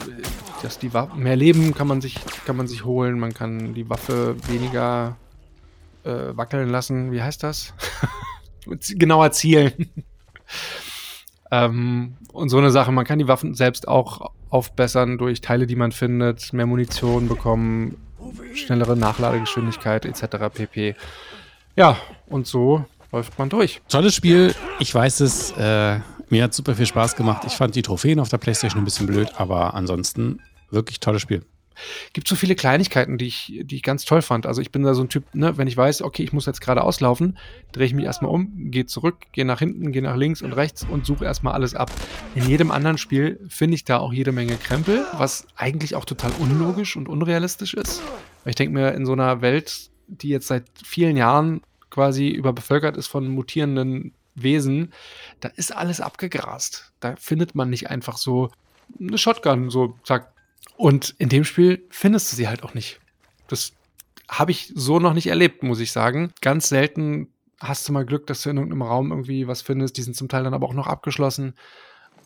äh, 0.00 0.04
dass 0.62 0.78
die 0.78 0.94
Waffe 0.94 1.16
mehr 1.16 1.36
Leben 1.36 1.74
kann 1.74 1.86
man 1.86 2.00
sich 2.00 2.16
kann 2.46 2.56
man 2.56 2.68
sich 2.68 2.84
holen, 2.84 3.18
man 3.18 3.34
kann 3.34 3.74
die 3.74 3.90
Waffe 3.90 4.36
weniger 4.48 5.16
äh, 6.04 6.36
wackeln 6.36 6.70
lassen. 6.70 7.12
Wie 7.12 7.22
heißt 7.22 7.42
das? 7.42 7.74
Genauer 8.66 9.32
zielen. 9.32 9.90
Ähm, 11.52 12.16
und 12.32 12.48
so 12.48 12.58
eine 12.58 12.70
Sache, 12.70 12.92
man 12.92 13.04
kann 13.04 13.18
die 13.18 13.26
Waffen 13.26 13.54
selbst 13.54 13.88
auch 13.88 14.30
aufbessern 14.50 15.18
durch 15.18 15.40
Teile, 15.40 15.66
die 15.66 15.74
man 15.74 15.90
findet, 15.90 16.52
mehr 16.52 16.66
Munition 16.66 17.26
bekommen, 17.26 17.96
schnellere 18.54 18.96
Nachladegeschwindigkeit 18.96 20.04
etc. 20.04 20.48
pp. 20.54 20.94
Ja, 21.74 21.96
und 22.26 22.46
so 22.46 22.84
läuft 23.12 23.38
man 23.38 23.48
durch. 23.48 23.80
Tolles 23.88 24.14
Spiel. 24.14 24.54
Ich 24.78 24.94
weiß 24.94 25.20
es. 25.20 25.52
Äh, 25.52 26.00
mir 26.28 26.44
hat 26.44 26.54
super 26.54 26.74
viel 26.74 26.86
Spaß 26.86 27.16
gemacht. 27.16 27.42
Ich 27.46 27.54
fand 27.54 27.74
die 27.74 27.82
Trophäen 27.82 28.20
auf 28.20 28.28
der 28.28 28.38
Playstation 28.38 28.82
ein 28.82 28.84
bisschen 28.84 29.06
blöd, 29.06 29.32
aber 29.36 29.74
ansonsten 29.74 30.40
wirklich 30.70 31.00
tolles 31.00 31.22
Spiel 31.22 31.42
gibt 32.12 32.28
so 32.28 32.36
viele 32.36 32.54
Kleinigkeiten, 32.54 33.18
die 33.18 33.26
ich, 33.26 33.60
die 33.64 33.76
ich 33.76 33.82
ganz 33.82 34.04
toll 34.04 34.22
fand. 34.22 34.46
Also 34.46 34.60
ich 34.60 34.70
bin 34.70 34.82
da 34.82 34.94
so 34.94 35.02
ein 35.02 35.08
Typ, 35.08 35.24
ne, 35.34 35.56
wenn 35.56 35.68
ich 35.68 35.76
weiß, 35.76 36.02
okay, 36.02 36.22
ich 36.22 36.32
muss 36.32 36.46
jetzt 36.46 36.60
gerade 36.60 36.82
auslaufen, 36.82 37.38
drehe 37.72 37.86
ich 37.86 37.94
mich 37.94 38.04
erstmal 38.04 38.30
um, 38.30 38.70
gehe 38.70 38.86
zurück, 38.86 39.16
gehe 39.32 39.44
nach 39.44 39.58
hinten, 39.58 39.92
gehe 39.92 40.02
nach 40.02 40.16
links 40.16 40.42
und 40.42 40.52
rechts 40.52 40.84
und 40.88 41.06
suche 41.06 41.24
erstmal 41.24 41.54
alles 41.54 41.74
ab. 41.74 41.90
In 42.34 42.48
jedem 42.48 42.70
anderen 42.70 42.98
Spiel 42.98 43.40
finde 43.48 43.74
ich 43.74 43.84
da 43.84 43.98
auch 43.98 44.12
jede 44.12 44.32
Menge 44.32 44.56
Krempel, 44.56 45.04
was 45.16 45.46
eigentlich 45.56 45.94
auch 45.94 46.04
total 46.04 46.32
unlogisch 46.38 46.96
und 46.96 47.08
unrealistisch 47.08 47.74
ist. 47.74 48.02
Weil 48.44 48.50
ich 48.50 48.56
denke 48.56 48.74
mir, 48.74 48.92
in 48.92 49.06
so 49.06 49.12
einer 49.12 49.42
Welt, 49.42 49.90
die 50.06 50.28
jetzt 50.28 50.48
seit 50.48 50.64
vielen 50.82 51.16
Jahren 51.16 51.62
quasi 51.90 52.28
überbevölkert 52.28 52.96
ist 52.96 53.08
von 53.08 53.28
mutierenden 53.28 54.14
Wesen, 54.34 54.92
da 55.40 55.48
ist 55.48 55.74
alles 55.74 56.00
abgegrast. 56.00 56.92
Da 57.00 57.16
findet 57.16 57.54
man 57.54 57.70
nicht 57.70 57.90
einfach 57.90 58.16
so 58.16 58.50
eine 58.98 59.18
Shotgun, 59.18 59.70
so 59.70 59.98
zack, 60.04 60.32
und 60.76 61.14
in 61.18 61.28
dem 61.28 61.44
Spiel 61.44 61.86
findest 61.90 62.32
du 62.32 62.36
sie 62.36 62.48
halt 62.48 62.62
auch 62.62 62.74
nicht. 62.74 63.00
Das 63.48 63.72
habe 64.30 64.50
ich 64.50 64.72
so 64.74 64.98
noch 64.98 65.12
nicht 65.12 65.26
erlebt, 65.26 65.62
muss 65.62 65.80
ich 65.80 65.92
sagen. 65.92 66.32
Ganz 66.40 66.68
selten 66.68 67.28
hast 67.58 67.86
du 67.86 67.92
mal 67.92 68.06
Glück, 68.06 68.26
dass 68.26 68.42
du 68.42 68.50
in 68.50 68.56
irgendeinem 68.56 68.82
Raum 68.82 69.10
irgendwie 69.10 69.46
was 69.46 69.60
findest. 69.60 69.96
Die 69.96 70.02
sind 70.02 70.16
zum 70.16 70.28
Teil 70.28 70.44
dann 70.44 70.54
aber 70.54 70.66
auch 70.66 70.72
noch 70.72 70.86
abgeschlossen, 70.86 71.54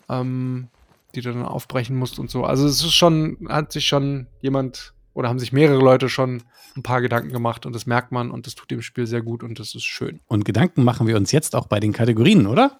ähm, 0.09 0.69
die 1.15 1.21
du 1.21 1.33
dann 1.33 1.45
aufbrechen 1.45 1.97
musst 1.97 2.19
und 2.19 2.31
so. 2.31 2.45
Also 2.45 2.67
es 2.67 2.81
ist 2.81 2.95
schon, 2.95 3.39
hat 3.49 3.73
sich 3.73 3.87
schon 3.87 4.29
jemand 4.41 4.95
oder 5.15 5.29
haben 5.29 5.39
sich 5.39 5.53
mehrere 5.53 5.79
Leute 5.79 6.09
schon 6.09 6.43
ein 6.77 6.83
paar 6.83 7.01
Gedanken 7.01 7.33
gemacht 7.33 7.67
und 7.67 7.75
das 7.75 7.87
merkt 7.87 8.13
man 8.13 8.31
und 8.31 8.47
das 8.47 8.55
tut 8.55 8.71
dem 8.71 8.83
Spiel 8.83 9.07
sehr 9.07 9.23
gut 9.23 9.43
und 9.43 9.59
das 9.59 9.75
ist 9.75 9.85
schön. 9.85 10.21
Und 10.27 10.45
Gedanken 10.45 10.85
machen 10.85 11.07
wir 11.07 11.17
uns 11.17 11.33
jetzt 11.33 11.55
auch 11.57 11.67
bei 11.67 11.81
den 11.81 11.93
Kategorien, 11.93 12.47
oder? 12.47 12.79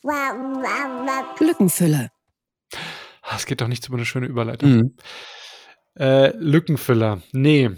Lückenfüller. 1.41 2.11
Es 3.35 3.47
geht 3.47 3.61
doch 3.61 3.69
nicht 3.69 3.87
über 3.89 3.97
eine 3.97 4.05
schöne 4.05 4.27
Überleitung. 4.27 4.71
Mhm. 4.71 4.97
Äh, 5.97 6.37
Lückenfüller. 6.37 7.23
Nee. 7.33 7.71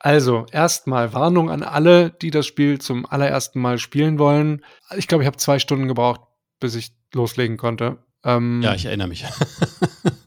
Also, 0.00 0.46
erstmal 0.52 1.12
Warnung 1.12 1.50
an 1.50 1.62
alle, 1.62 2.10
die 2.10 2.30
das 2.30 2.46
Spiel 2.46 2.80
zum 2.80 3.04
allerersten 3.04 3.60
Mal 3.60 3.78
spielen 3.78 4.18
wollen. 4.18 4.64
Ich 4.96 5.08
glaube, 5.08 5.24
ich 5.24 5.26
habe 5.26 5.36
zwei 5.36 5.58
Stunden 5.58 5.88
gebraucht, 5.88 6.20
bis 6.60 6.74
ich 6.76 6.92
loslegen 7.12 7.56
konnte. 7.56 7.98
Ähm, 8.24 8.62
ja, 8.62 8.74
ich 8.74 8.86
erinnere 8.86 9.08
mich. 9.08 9.24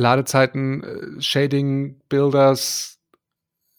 Ladezeiten, 0.00 0.82
äh, 0.82 1.20
Shading, 1.20 2.00
Builders, 2.08 2.98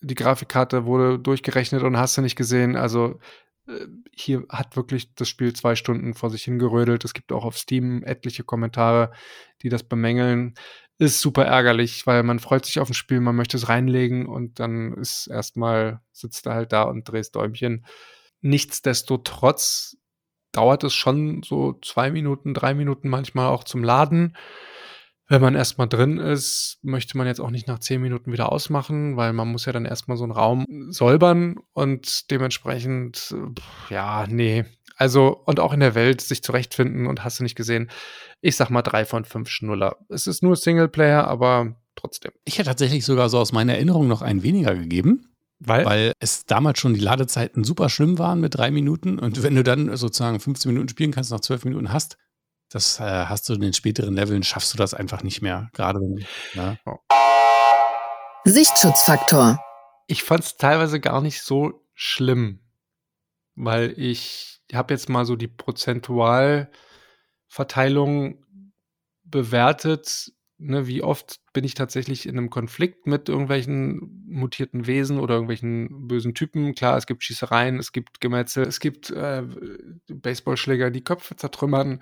die 0.01 0.15
Grafikkarte 0.15 0.85
wurde 0.85 1.19
durchgerechnet 1.19 1.83
und 1.83 1.97
hast 1.97 2.17
du 2.17 2.21
nicht 2.21 2.35
gesehen. 2.35 2.75
Also 2.75 3.19
äh, 3.67 3.85
hier 4.15 4.45
hat 4.49 4.75
wirklich 4.75 5.13
das 5.15 5.29
Spiel 5.29 5.53
zwei 5.53 5.75
Stunden 5.75 6.13
vor 6.13 6.29
sich 6.29 6.43
hingerödelt. 6.43 7.05
Es 7.05 7.13
gibt 7.13 7.31
auch 7.31 7.45
auf 7.45 7.57
Steam 7.57 8.03
etliche 8.03 8.43
Kommentare, 8.43 9.11
die 9.61 9.69
das 9.69 9.83
bemängeln 9.83 10.55
ist 11.01 11.19
super 11.19 11.45
ärgerlich, 11.45 12.05
weil 12.05 12.21
man 12.21 12.37
freut 12.37 12.63
sich 12.63 12.79
auf 12.79 12.87
ein 12.87 12.93
Spiel, 12.93 13.21
man 13.21 13.35
möchte 13.35 13.57
es 13.57 13.67
reinlegen 13.67 14.27
und 14.27 14.59
dann 14.59 14.93
ist 14.93 15.25
erstmal, 15.25 15.99
sitzt 16.11 16.45
er 16.45 16.53
halt 16.53 16.71
da 16.73 16.83
und 16.83 17.05
drehst 17.05 17.35
Däumchen. 17.35 17.87
Nichtsdestotrotz 18.41 19.97
dauert 20.51 20.83
es 20.83 20.93
schon 20.93 21.41
so 21.41 21.73
zwei 21.83 22.11
Minuten, 22.11 22.53
drei 22.53 22.75
Minuten 22.75 23.09
manchmal 23.09 23.47
auch 23.47 23.63
zum 23.63 23.83
Laden. 23.83 24.37
Wenn 25.31 25.41
man 25.41 25.55
erstmal 25.55 25.87
drin 25.87 26.17
ist, 26.17 26.79
möchte 26.81 27.17
man 27.17 27.25
jetzt 27.25 27.39
auch 27.39 27.51
nicht 27.51 27.67
nach 27.67 27.79
zehn 27.79 28.01
Minuten 28.01 28.31
wieder 28.31 28.51
ausmachen, 28.51 29.17
weil 29.17 29.33
man 29.33 29.47
muss 29.47 29.65
ja 29.65 29.71
dann 29.71 29.85
erstmal 29.85 30.17
so 30.17 30.23
einen 30.23 30.33
Raum 30.33 30.65
säubern 30.89 31.55
und 31.73 32.29
dementsprechend, 32.31 33.33
ja, 33.89 34.25
nee. 34.27 34.65
Also, 34.97 35.41
und 35.45 35.59
auch 35.59 35.73
in 35.73 35.79
der 35.79 35.95
Welt 35.95 36.21
sich 36.21 36.43
zurechtfinden 36.43 37.07
und 37.07 37.23
hast 37.23 37.39
du 37.39 37.43
nicht 37.43 37.55
gesehen 37.55 37.89
ich 38.41 38.55
sag 38.55 38.69
mal 38.69 38.81
drei 38.81 39.05
von 39.05 39.23
fünf 39.23 39.49
Schnuller. 39.49 39.97
Es 40.09 40.27
ist 40.27 40.43
nur 40.43 40.55
Singleplayer, 40.55 41.27
aber 41.27 41.75
trotzdem. 41.95 42.31
Ich 42.43 42.57
hätte 42.57 42.69
tatsächlich 42.69 43.05
sogar 43.05 43.29
so 43.29 43.37
aus 43.39 43.51
meiner 43.51 43.73
Erinnerung 43.73 44.07
noch 44.07 44.21
einen 44.21 44.43
weniger 44.43 44.75
gegeben. 44.75 45.27
Weil? 45.59 45.85
Weil 45.85 46.13
es 46.19 46.47
damals 46.47 46.79
schon 46.79 46.95
die 46.95 46.99
Ladezeiten 46.99 47.63
super 47.63 47.87
schlimm 47.89 48.17
waren 48.17 48.41
mit 48.41 48.55
drei 48.55 48.71
Minuten. 48.71 49.19
Und 49.19 49.43
wenn 49.43 49.55
du 49.55 49.63
dann 49.63 49.95
sozusagen 49.95 50.39
15 50.39 50.71
Minuten 50.71 50.89
spielen 50.89 51.11
kannst, 51.11 51.29
nach 51.29 51.39
zwölf 51.39 51.65
Minuten 51.65 51.93
hast, 51.93 52.17
das 52.71 52.99
äh, 52.99 53.25
hast 53.25 53.49
du 53.49 53.53
in 53.53 53.61
den 53.61 53.73
späteren 53.73 54.15
Leveln, 54.15 54.43
schaffst 54.43 54.73
du 54.73 54.77
das 54.77 54.93
einfach 54.93 55.23
nicht 55.23 55.41
mehr. 55.41 55.69
Gerade 55.73 55.99
wenn. 55.99 56.25
Ja. 56.53 56.77
Oh. 56.85 56.97
Sichtschutzfaktor. 58.45 59.59
Ich 60.07 60.23
fand 60.23 60.43
es 60.43 60.57
teilweise 60.57 60.99
gar 60.99 61.21
nicht 61.21 61.41
so 61.41 61.85
schlimm, 61.93 62.59
weil 63.55 63.93
ich 63.97 64.61
habe 64.73 64.93
jetzt 64.93 65.09
mal 65.09 65.25
so 65.25 65.35
die 65.35 65.47
prozentual 65.47 66.71
Verteilung 67.47 68.45
bewertet, 69.23 70.31
ne, 70.61 70.87
wie 70.87 71.01
oft 71.01 71.39
bin 71.53 71.63
ich 71.63 71.73
tatsächlich 71.73 72.27
in 72.27 72.37
einem 72.37 72.49
Konflikt 72.49 73.07
mit 73.07 73.27
irgendwelchen 73.29 74.23
mutierten 74.27 74.87
Wesen 74.87 75.19
oder 75.19 75.35
irgendwelchen 75.35 76.07
bösen 76.07 76.33
Typen. 76.33 76.75
Klar, 76.75 76.97
es 76.97 77.07
gibt 77.07 77.23
Schießereien, 77.23 77.79
es 77.79 77.91
gibt 77.91 78.21
Gemetzel, 78.21 78.65
es 78.65 78.79
gibt 78.79 79.09
äh, 79.09 79.43
Baseballschläger, 80.07 80.91
die 80.91 81.03
Köpfe 81.03 81.35
zertrümmern, 81.35 82.01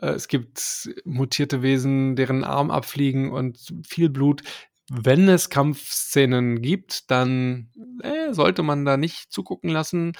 äh, 0.00 0.10
es 0.10 0.28
gibt 0.28 0.90
mutierte 1.04 1.62
Wesen, 1.62 2.14
deren 2.16 2.44
Arm 2.44 2.70
abfliegen 2.70 3.32
und 3.32 3.58
viel 3.86 4.10
Blut. 4.10 4.42
Wenn 4.90 5.28
es 5.28 5.48
Kampfszenen 5.48 6.60
gibt, 6.60 7.10
dann 7.10 7.70
äh, 8.02 8.32
sollte 8.32 8.62
man 8.62 8.84
da 8.84 8.96
nicht 8.98 9.32
zugucken 9.32 9.70
lassen. 9.70 10.12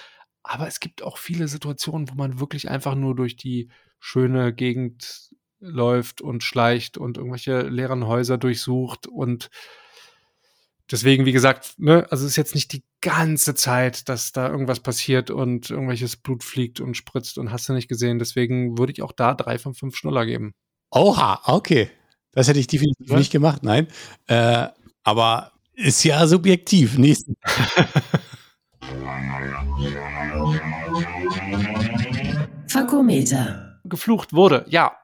Aber 0.43 0.67
es 0.67 0.81
gibt 0.81 1.03
auch 1.03 1.19
viele 1.19 1.49
Situationen, 1.49 2.11
wo 2.11 2.15
man 2.15 2.41
wirklich 2.41 2.71
einfach 2.71 2.95
nur 2.95 3.15
durch 3.15 3.37
die 3.37 3.69
schöne 3.99 4.55
Gegend 4.55 5.35
läuft 5.65 6.21
und 6.21 6.43
schleicht 6.43 6.99
und 6.99 7.17
irgendwelche 7.17 7.63
leeren 7.63 8.07
Häuser 8.07 8.39
durchsucht 8.39 9.07
und 9.07 9.51
deswegen, 10.91 11.25
wie 11.27 11.33
gesagt, 11.33 11.75
ne, 11.79 12.07
also 12.11 12.25
es 12.25 12.33
ist 12.33 12.37
jetzt 12.37 12.55
nicht 12.55 12.73
die 12.73 12.85
ganze 13.01 13.55
Zeit, 13.55 14.09
dass 14.09 14.33
da 14.33 14.49
irgendwas 14.49 14.81
passiert 14.81 15.31
und 15.31 15.71
irgendwelches 15.71 16.17
Blut 16.17 16.45
fliegt 16.45 16.81
und 16.81 16.97
spritzt 16.97 17.39
und 17.39 17.51
hast 17.51 17.69
du 17.69 17.73
nicht 17.73 17.89
gesehen. 17.89 18.19
Deswegen 18.19 18.79
würde 18.79 18.93
ich 18.93 19.03
auch 19.03 19.13
da 19.13 19.35
drei 19.35 19.59
von 19.59 19.75
fünf 19.75 19.97
Schnuller 19.97 20.27
geben. 20.27 20.55
Oha, 20.91 21.41
okay. 21.47 21.91
Das 22.33 22.49
hätte 22.49 22.59
ich 22.59 22.67
definitiv 22.67 23.11
Was? 23.11 23.19
nicht 23.19 23.33
gemacht, 23.33 23.63
nein. 23.63 23.87
Äh, 24.27 24.69
aber 25.03 25.53
ist 25.75 26.05
ja 26.05 26.27
subjektiv. 26.27 26.99
Nächsten. 26.99 27.37
Fakometer. 32.69 33.81
Geflucht 33.85 34.33
wurde, 34.33 34.65
ja. 34.69 34.97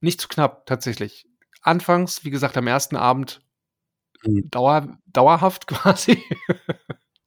Nicht 0.00 0.20
zu 0.20 0.28
knapp, 0.28 0.66
tatsächlich. 0.66 1.26
Anfangs, 1.62 2.24
wie 2.24 2.30
gesagt, 2.30 2.56
am 2.56 2.66
ersten 2.66 2.96
Abend 2.96 3.42
Mhm. 4.24 4.50
dauer, 4.50 4.98
dauerhaft 5.06 5.66
quasi. 5.68 6.22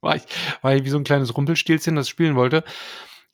war, 0.00 0.16
ich, 0.16 0.24
war 0.62 0.74
ich 0.74 0.84
wie 0.84 0.90
so 0.90 0.98
ein 0.98 1.04
kleines 1.04 1.36
Rumpelstilzchen, 1.36 1.96
das 1.96 2.08
spielen 2.08 2.36
wollte. 2.36 2.64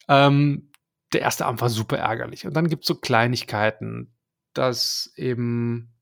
Ähm, 0.09 0.71
der 1.13 1.23
erste 1.23 1.47
Abend 1.47 1.61
war 1.61 1.69
super 1.71 1.99
ärgerlich. 1.99 2.47
Und 2.47 2.55
dann 2.55 2.69
gibt 2.69 2.85
es 2.85 2.89
so 2.89 2.95
Kleinigkeiten, 2.95 4.15
dass 4.53 5.13
eben 5.17 5.95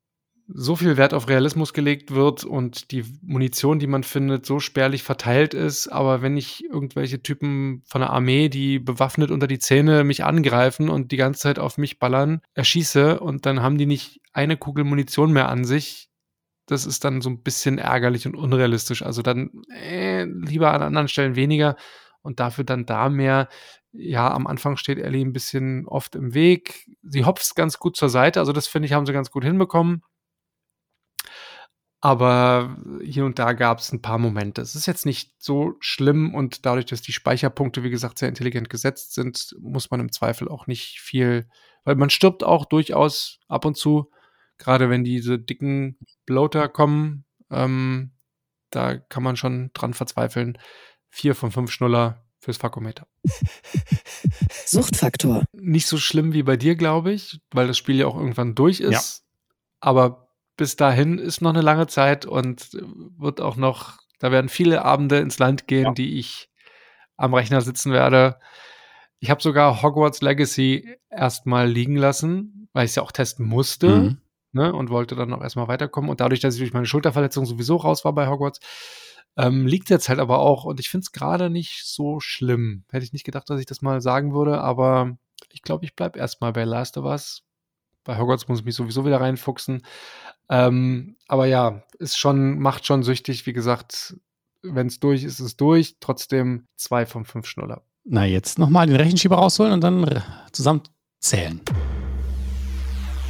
so 0.49 0.77
viel 0.77 0.97
Wert 0.97 1.13
auf 1.13 1.29
Realismus 1.29 1.73
gelegt 1.73 2.15
wird 2.15 2.45
und 2.45 2.93
die 2.93 3.05
Munition, 3.23 3.79
die 3.79 3.89
man 3.89 4.05
findet, 4.05 4.47
so 4.47 4.61
spärlich 4.61 5.03
verteilt 5.03 5.55
ist. 5.55 5.89
Aber 5.89 6.23
wenn 6.23 6.37
ich 6.37 6.65
irgendwelche 6.65 7.23
Typen 7.23 7.83
von 7.85 8.01
der 8.01 8.11
Armee, 8.11 8.49
die 8.49 8.79
bewaffnet 8.79 9.31
unter 9.31 9.49
die 9.49 9.59
Zähne 9.59 10.05
mich 10.05 10.25
angreifen 10.25 10.89
und 10.89 11.11
die 11.11 11.17
ganze 11.17 11.41
Zeit 11.41 11.59
auf 11.59 11.79
mich 11.79 11.99
ballern, 11.99 12.41
erschieße 12.55 13.19
und 13.19 13.45
dann 13.45 13.61
haben 13.61 13.77
die 13.77 13.87
nicht 13.87 14.21
eine 14.33 14.57
Kugel 14.57 14.85
Munition 14.85 15.33
mehr 15.33 15.49
an 15.49 15.65
sich, 15.65 16.11
das 16.67 16.85
ist 16.85 17.05
dann 17.05 17.21
so 17.21 17.31
ein 17.31 17.43
bisschen 17.43 17.79
ärgerlich 17.79 18.27
und 18.27 18.37
unrealistisch. 18.37 19.03
Also 19.03 19.23
dann 19.23 19.51
äh, 19.73 20.25
lieber 20.25 20.73
an 20.73 20.83
anderen 20.83 21.09
Stellen 21.09 21.37
weniger 21.37 21.77
und 22.23 22.41
dafür 22.41 22.65
dann 22.65 22.87
da 22.87 23.09
mehr. 23.09 23.49
Ja, 23.93 24.33
am 24.33 24.47
Anfang 24.47 24.77
steht 24.77 24.99
Ellie 24.99 25.25
ein 25.25 25.33
bisschen 25.33 25.87
oft 25.87 26.17
im 26.17 26.35
Weg. 26.35 26.87
Sie 27.03 27.25
hopft 27.25 27.55
ganz 27.55 27.79
gut 27.79 27.97
zur 27.97 28.11
Seite, 28.11 28.41
also 28.41 28.53
das 28.53 28.67
finde 28.67 28.87
ich, 28.87 28.93
haben 28.93 29.07
sie 29.07 29.13
ganz 29.13 29.31
gut 29.31 29.45
hinbekommen. 29.45 30.03
Aber 32.07 32.77
hier 33.03 33.25
und 33.25 33.41
da 33.41 33.53
gab 33.53 33.81
es 33.81 33.91
ein 33.91 34.01
paar 34.01 34.19
Momente. 34.19 34.63
Es 34.63 34.77
ist 34.77 34.87
jetzt 34.87 35.07
nicht 35.07 35.33
so 35.39 35.75
schlimm 35.81 36.37
und 36.37 36.65
dadurch, 36.65 36.87
dass 36.87 37.03
die 37.03 37.11
Speicherpunkte, 37.11 37.83
wie 37.83 37.91
gesagt, 37.91 38.19
sehr 38.19 38.29
intelligent 38.29 38.71
gesetzt 38.71 39.15
sind, 39.15 39.57
muss 39.59 39.91
man 39.91 39.99
im 39.99 40.13
Zweifel 40.13 40.49
auch 40.49 40.69
nicht 40.69 41.01
viel, 41.01 41.49
weil 41.83 41.97
man 41.97 42.09
stirbt 42.09 42.45
auch 42.45 42.65
durchaus 42.65 43.41
ab 43.49 43.65
und 43.65 43.77
zu, 43.77 44.09
gerade 44.57 44.89
wenn 44.89 45.03
diese 45.03 45.41
dicken 45.41 45.99
Bloater 46.27 46.69
kommen, 46.69 47.25
ähm, 47.51 48.13
da 48.71 48.99
kann 48.99 49.25
man 49.25 49.37
schon 49.37 49.73
dran 49.75 49.93
verzweifeln. 49.93 50.59
Vier 51.09 51.35
von 51.35 51.51
fünf 51.51 51.73
Schnuller 51.73 52.25
fürs 52.39 52.59
Fakometer. 52.59 53.09
Suchtfaktor. 54.65 55.43
Nicht 55.53 55.89
so 55.89 55.99
schlimm 55.99 56.35
wie 56.35 56.45
bei 56.45 56.57
dir, 56.57 56.77
glaube 56.77 57.13
ich, 57.13 57.41
weil 57.51 57.67
das 57.67 57.77
Spiel 57.77 57.97
ja 57.97 58.07
auch 58.07 58.17
irgendwann 58.17 58.55
durch 58.55 58.79
ist. 58.79 58.93
Ja. 58.93 59.25
Aber 59.81 60.26
bis 60.57 60.77
dahin 60.77 61.19
ist 61.19 61.41
noch 61.43 61.51
eine 61.51 61.61
lange 61.63 61.87
Zeit 61.87 62.27
und 62.27 62.69
wird 63.19 63.41
auch 63.41 63.57
noch, 63.57 63.99
da 64.19 64.31
werden 64.33 64.49
viele 64.49 64.85
Abende 64.85 65.19
ins 65.19 65.39
Land 65.39 65.67
gehen, 65.67 65.85
Ja. 65.87 65.93
die 65.93 66.19
ich 66.19 66.49
am 67.17 67.35
Rechner 67.35 67.61
sitzen 67.61 67.93
werde. 67.93 68.39
Ich 69.21 69.31
habe 69.31 69.43
sogar 69.43 69.83
Hogwarts 69.83 70.21
Legacy 70.23 70.97
erstmal 71.11 71.69
liegen 71.69 71.97
lassen, 71.97 72.69
weil 72.73 72.85
ich 72.85 72.91
es 72.91 72.95
ja 72.97 73.03
auch 73.03 73.13
testen 73.13 73.47
musste 73.47 73.89
Mhm. 73.89 74.21
ne, 74.53 74.73
und 74.75 74.91
wollte 74.91 75.15
dann 75.17 75.33
auch 75.33 75.41
erstmal 75.43 75.69
weiterkommen. 75.69 76.11
Und 76.11 76.21
dadurch, 76.21 76.41
dass 76.41 76.55
ich 76.55 76.61
durch 76.61 76.73
meine 76.75 76.87
Schulterverletzung 76.87 77.47
sowieso 77.47 77.77
raus 77.77 78.05
war 78.05 78.13
bei 78.15 78.27
Hogwarts, 78.29 78.61
ähm, 79.39 79.67
liegt 79.67 79.91
jetzt 79.91 80.09
halt 80.09 80.19
aber 80.19 80.39
auch. 80.39 80.65
Und 80.65 80.81
ich 80.81 80.89
finde 80.89 81.03
es 81.05 81.13
gerade 81.13 81.51
nicht 81.51 81.85
so 81.87 82.21
schlimm. 82.21 82.85
Hätte 82.91 83.05
ich 83.05 83.13
nicht 83.13 83.25
gedacht, 83.25 83.49
dass 83.51 83.61
ich 83.61 83.67
das 83.67 83.83
mal 83.83 84.01
sagen 84.01 84.35
würde, 84.35 84.61
aber 84.61 85.17
ich 85.53 85.63
glaube, 85.63 85.85
ich 85.85 85.95
bleibe 85.95 86.19
erstmal 86.19 86.53
bei 86.53 86.65
Last 86.65 86.97
of 86.99 87.05
Us. 87.05 87.43
Bei 88.07 88.17
Hogwarts 88.17 88.47
muss 88.49 88.61
ich 88.61 88.65
mich 88.65 88.77
sowieso 88.77 89.05
wieder 89.05 89.21
reinfuchsen. 89.21 89.83
Ähm, 90.49 91.17
aber 91.27 91.47
ja, 91.47 91.83
ist 91.99 92.19
schon, 92.19 92.59
macht 92.61 92.87
schon 92.87 93.03
süchtig. 93.03 93.47
Wie 93.47 93.53
gesagt, 93.53 94.17
wenn 94.63 94.87
es 94.87 95.01
durch 95.01 95.25
ist, 95.25 95.41
ist 95.41 95.47
es 95.47 95.57
durch. 95.57 95.97
Trotzdem 96.01 96.67
zwei 96.77 97.05
von 97.05 97.25
fünf 97.25 97.47
Schnuller. 97.47 97.83
Na, 98.05 98.25
jetzt 98.25 98.59
nochmal 98.59 98.87
den 98.87 98.97
Rechenschieber 98.97 99.37
rausholen 99.37 99.73
und 99.73 99.81
dann 99.81 100.23
zusammen 100.53 100.83
zählen. 101.19 101.61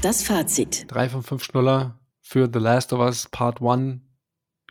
Das 0.02 0.22
Fazit. 0.22 0.84
Drei 0.88 1.08
von 1.08 1.22
fünf 1.22 1.42
Schnuller 1.42 1.98
für 2.20 2.50
The 2.52 2.58
Last 2.58 2.92
of 2.92 3.00
Us 3.00 3.28
Part 3.30 3.62
1 3.62 4.00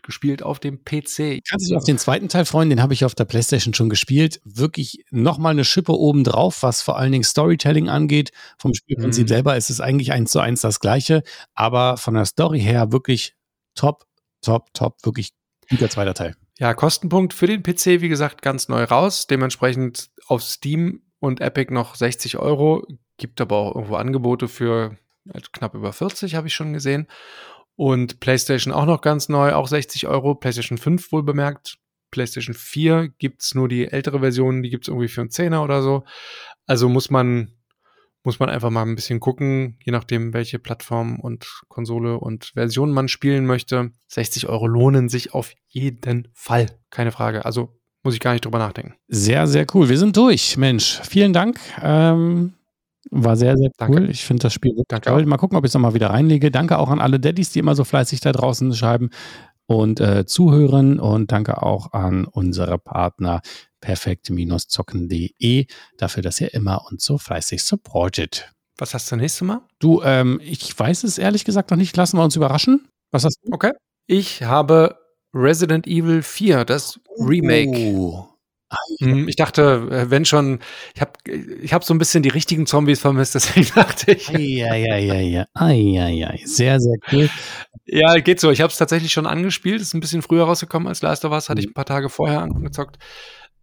gespielt 0.06 0.42
auf 0.42 0.58
dem 0.58 0.84
PC. 0.84 1.42
Kannst 1.48 1.68
dich 1.68 1.76
auf 1.76 1.84
den 1.84 1.98
zweiten 1.98 2.28
Teil 2.28 2.46
freuen, 2.46 2.70
den 2.70 2.80
habe 2.80 2.94
ich 2.94 3.04
auf 3.04 3.14
der 3.14 3.26
Playstation 3.26 3.74
schon 3.74 3.90
gespielt. 3.90 4.40
Wirklich 4.44 5.04
nochmal 5.10 5.52
eine 5.52 5.64
Schippe 5.64 5.92
oben 5.92 6.24
drauf, 6.24 6.62
was 6.62 6.80
vor 6.80 6.96
allen 6.98 7.12
Dingen 7.12 7.24
Storytelling 7.24 7.88
angeht. 7.88 8.30
Vom 8.58 8.72
Spielprinzip 8.72 9.24
Mhm. 9.24 9.28
selber 9.28 9.56
ist 9.56 9.68
es 9.70 9.80
eigentlich 9.80 10.12
eins 10.12 10.30
zu 10.30 10.40
eins 10.40 10.62
das 10.62 10.80
gleiche, 10.80 11.22
aber 11.54 11.96
von 11.98 12.14
der 12.14 12.24
Story 12.24 12.60
her 12.60 12.92
wirklich 12.92 13.34
top, 13.74 14.06
top, 14.40 14.72
top, 14.72 15.04
wirklich 15.04 15.32
guter 15.68 15.90
zweiter 15.90 16.14
Teil. 16.14 16.34
Ja, 16.58 16.72
Kostenpunkt 16.72 17.34
für 17.34 17.46
den 17.46 17.62
PC, 17.62 18.00
wie 18.00 18.08
gesagt, 18.08 18.40
ganz 18.40 18.68
neu 18.68 18.84
raus. 18.84 19.26
Dementsprechend 19.26 20.08
auf 20.26 20.42
Steam 20.42 21.02
und 21.18 21.40
Epic 21.40 21.72
noch 21.74 21.96
60 21.96 22.38
Euro. 22.38 22.86
Gibt 23.18 23.40
aber 23.40 23.56
auch 23.56 23.74
irgendwo 23.74 23.96
Angebote 23.96 24.48
für 24.48 24.96
äh, 25.32 25.40
knapp 25.52 25.74
über 25.74 25.92
40, 25.92 26.34
habe 26.34 26.46
ich 26.46 26.54
schon 26.54 26.72
gesehen. 26.72 27.08
Und 27.76 28.20
PlayStation 28.20 28.72
auch 28.72 28.86
noch 28.86 29.02
ganz 29.02 29.28
neu, 29.28 29.52
auch 29.52 29.68
60 29.68 30.06
Euro. 30.06 30.34
PlayStation 30.34 30.78
5 30.78 31.12
wohl 31.12 31.22
bemerkt. 31.22 31.76
PlayStation 32.10 32.54
4 32.54 33.08
gibt's 33.18 33.54
nur 33.54 33.68
die 33.68 33.86
ältere 33.86 34.20
Version, 34.20 34.62
die 34.62 34.70
gibt's 34.70 34.88
irgendwie 34.88 35.08
für 35.08 35.20
einen 35.20 35.30
Zehner 35.30 35.62
oder 35.62 35.82
so. 35.82 36.04
Also 36.66 36.88
muss 36.88 37.10
man, 37.10 37.52
muss 38.24 38.38
man 38.38 38.48
einfach 38.48 38.70
mal 38.70 38.82
ein 38.82 38.94
bisschen 38.94 39.20
gucken, 39.20 39.78
je 39.84 39.92
nachdem, 39.92 40.32
welche 40.32 40.58
Plattform 40.58 41.20
und 41.20 41.62
Konsole 41.68 42.18
und 42.18 42.52
Version 42.54 42.92
man 42.92 43.08
spielen 43.08 43.44
möchte. 43.44 43.90
60 44.08 44.48
Euro 44.48 44.66
lohnen 44.66 45.08
sich 45.08 45.34
auf 45.34 45.52
jeden 45.68 46.28
Fall. 46.32 46.66
Keine 46.90 47.12
Frage. 47.12 47.44
Also 47.44 47.78
muss 48.02 48.14
ich 48.14 48.20
gar 48.20 48.32
nicht 48.32 48.44
drüber 48.44 48.58
nachdenken. 48.58 48.94
Sehr, 49.08 49.46
sehr 49.46 49.66
cool. 49.74 49.88
Wir 49.88 49.98
sind 49.98 50.16
durch, 50.16 50.56
Mensch. 50.56 51.00
Vielen 51.02 51.32
Dank. 51.32 51.58
Ähm, 51.82 52.54
war 53.10 53.36
sehr, 53.36 53.56
sehr 53.56 53.68
cool. 53.68 53.96
Danke. 53.96 54.06
Ich 54.06 54.24
finde 54.24 54.42
das 54.42 54.52
Spiel 54.52 54.72
wirklich 54.72 54.88
Danke 54.88 55.10
toll. 55.10 55.22
auch. 55.22 55.26
Mal 55.26 55.36
gucken, 55.36 55.56
ob 55.56 55.64
ich 55.64 55.70
es 55.70 55.74
nochmal 55.74 55.94
wieder 55.94 56.10
reinlege. 56.10 56.50
Danke 56.50 56.78
auch 56.78 56.90
an 56.90 57.00
alle 57.00 57.20
Daddys, 57.20 57.50
die 57.50 57.58
immer 57.58 57.74
so 57.74 57.84
fleißig 57.84 58.20
da 58.20 58.32
draußen 58.32 58.74
schreiben 58.74 59.10
und 59.66 60.00
äh, 60.00 60.26
zuhören. 60.26 60.98
Und 61.00 61.32
danke 61.32 61.62
auch 61.62 61.92
an 61.92 62.24
unsere 62.24 62.78
Partner 62.78 63.40
perfekt-zocken.de 63.80 65.66
dafür, 65.98 66.22
dass 66.22 66.40
ihr 66.40 66.52
immer 66.54 66.86
uns 66.90 67.04
so 67.04 67.18
fleißig 67.18 67.62
supportet. 67.62 68.52
Was 68.78 68.92
hast 68.94 69.10
du 69.10 69.16
nächstes 69.16 69.42
Mal? 69.42 69.62
Du, 69.78 70.02
ähm, 70.02 70.40
ich 70.42 70.78
weiß 70.78 71.04
es 71.04 71.18
ehrlich 71.18 71.44
gesagt 71.44 71.70
noch 71.70 71.78
nicht. 71.78 71.96
Lassen 71.96 72.18
wir 72.18 72.24
uns 72.24 72.36
überraschen. 72.36 72.88
Was 73.10 73.24
hast 73.24 73.38
du? 73.42 73.52
Okay. 73.52 73.72
Ich 74.06 74.42
habe 74.42 74.98
Resident 75.34 75.86
Evil 75.86 76.22
4, 76.22 76.64
das 76.64 77.00
Remake. 77.18 77.94
Oh. 77.96 78.28
Hm, 79.00 79.28
Ich 79.28 79.36
dachte, 79.36 79.88
äh, 79.90 80.10
wenn 80.10 80.24
schon, 80.24 80.60
ich 80.94 81.00
habe 81.00 81.12
ich 81.62 81.72
hab 81.72 81.84
so 81.84 81.94
ein 81.94 81.98
bisschen 81.98 82.22
die 82.22 82.28
richtigen 82.28 82.66
Zombies 82.66 83.00
vermisst, 83.00 83.34
deswegen 83.36 83.68
dachte 83.74 84.12
ich. 84.12 84.28
Eieieiei. 84.34 85.44
Eieiei. 85.54 86.40
Sehr, 86.44 86.80
sehr 86.80 86.96
cool. 87.12 87.28
Ja, 87.84 88.14
geht 88.16 88.40
so. 88.40 88.50
Ich 88.50 88.60
habe 88.60 88.70
es 88.72 88.78
tatsächlich 88.78 89.12
schon 89.12 89.26
angespielt. 89.26 89.80
Ist 89.80 89.94
ein 89.94 90.00
bisschen 90.00 90.22
früher 90.22 90.44
rausgekommen 90.44 90.88
als 90.88 91.02
Last 91.02 91.24
of 91.24 91.32
Us. 91.32 91.48
Hatte 91.48 91.60
ich 91.60 91.68
ein 91.68 91.74
paar 91.74 91.84
Tage 91.84 92.08
vorher 92.08 92.42
angezockt. 92.42 92.96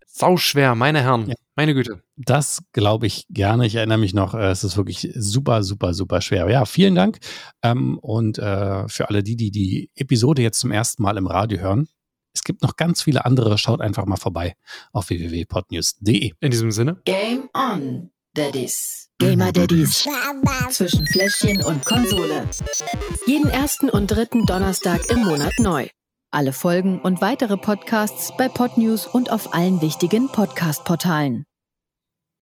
Sau 0.06 0.38
schwer, 0.38 0.76
meine 0.76 1.02
Herren. 1.02 1.30
Ja. 1.30 1.36
Meine 1.56 1.74
Güte. 1.74 2.02
Das 2.16 2.64
glaube 2.72 3.06
ich 3.08 3.26
gerne. 3.30 3.66
Ich 3.68 3.76
erinnere 3.76 3.98
mich 4.00 4.14
noch, 4.14 4.34
äh, 4.34 4.50
es 4.50 4.64
ist 4.64 4.76
wirklich 4.78 5.12
super, 5.16 5.62
super, 5.64 5.94
super 5.94 6.22
schwer. 6.22 6.50
Ja, 6.50 6.66
vielen 6.66 6.96
Dank. 6.96 7.18
Ähm, 7.64 7.98
und 8.00 8.38
äh, 8.40 8.88
für 8.88 9.10
alle 9.10 9.24
die, 9.24 9.36
die 9.36 9.52
die 9.52 9.90
Episode 9.96 10.42
jetzt 10.42 10.60
zum 10.60 10.72
ersten 10.72 11.04
Mal 11.04 11.18
im 11.18 11.28
Radio 11.28 11.60
hören, 11.60 11.88
es 12.34 12.44
gibt 12.44 12.62
noch 12.64 12.76
ganz 12.76 13.02
viele 13.02 13.26
andere. 13.26 13.58
Schaut 13.58 13.82
einfach 13.82 14.06
mal 14.06 14.18
vorbei 14.18 14.56
auf 14.92 15.10
www.podnews.de. 15.10 16.34
In 16.40 16.52
diesem 16.52 16.72
Sinne. 16.72 17.02
Game 17.06 17.50
on, 17.54 18.12
Daddies. 18.34 19.10
Gamer 19.20 19.52
Daddies. 19.52 20.08
Zwischen 20.72 21.06
Fläschchen 21.08 21.64
und 21.64 21.86
Konsole. 21.86 22.50
Jeden 23.28 23.50
ersten 23.50 23.90
und 23.90 24.08
dritten 24.08 24.46
Donnerstag 24.46 25.10
im 25.10 25.24
Monat 25.24 25.54
neu. 25.60 25.88
Alle 26.32 26.52
Folgen 26.52 27.00
und 27.00 27.22
weitere 27.22 27.58
Podcasts 27.58 28.36
bei 28.36 28.50
Podnews 28.50 29.06
und 29.06 29.32
auf 29.32 29.54
allen 29.54 29.82
wichtigen 29.82 30.30
Podcast-Portalen. 30.30 31.46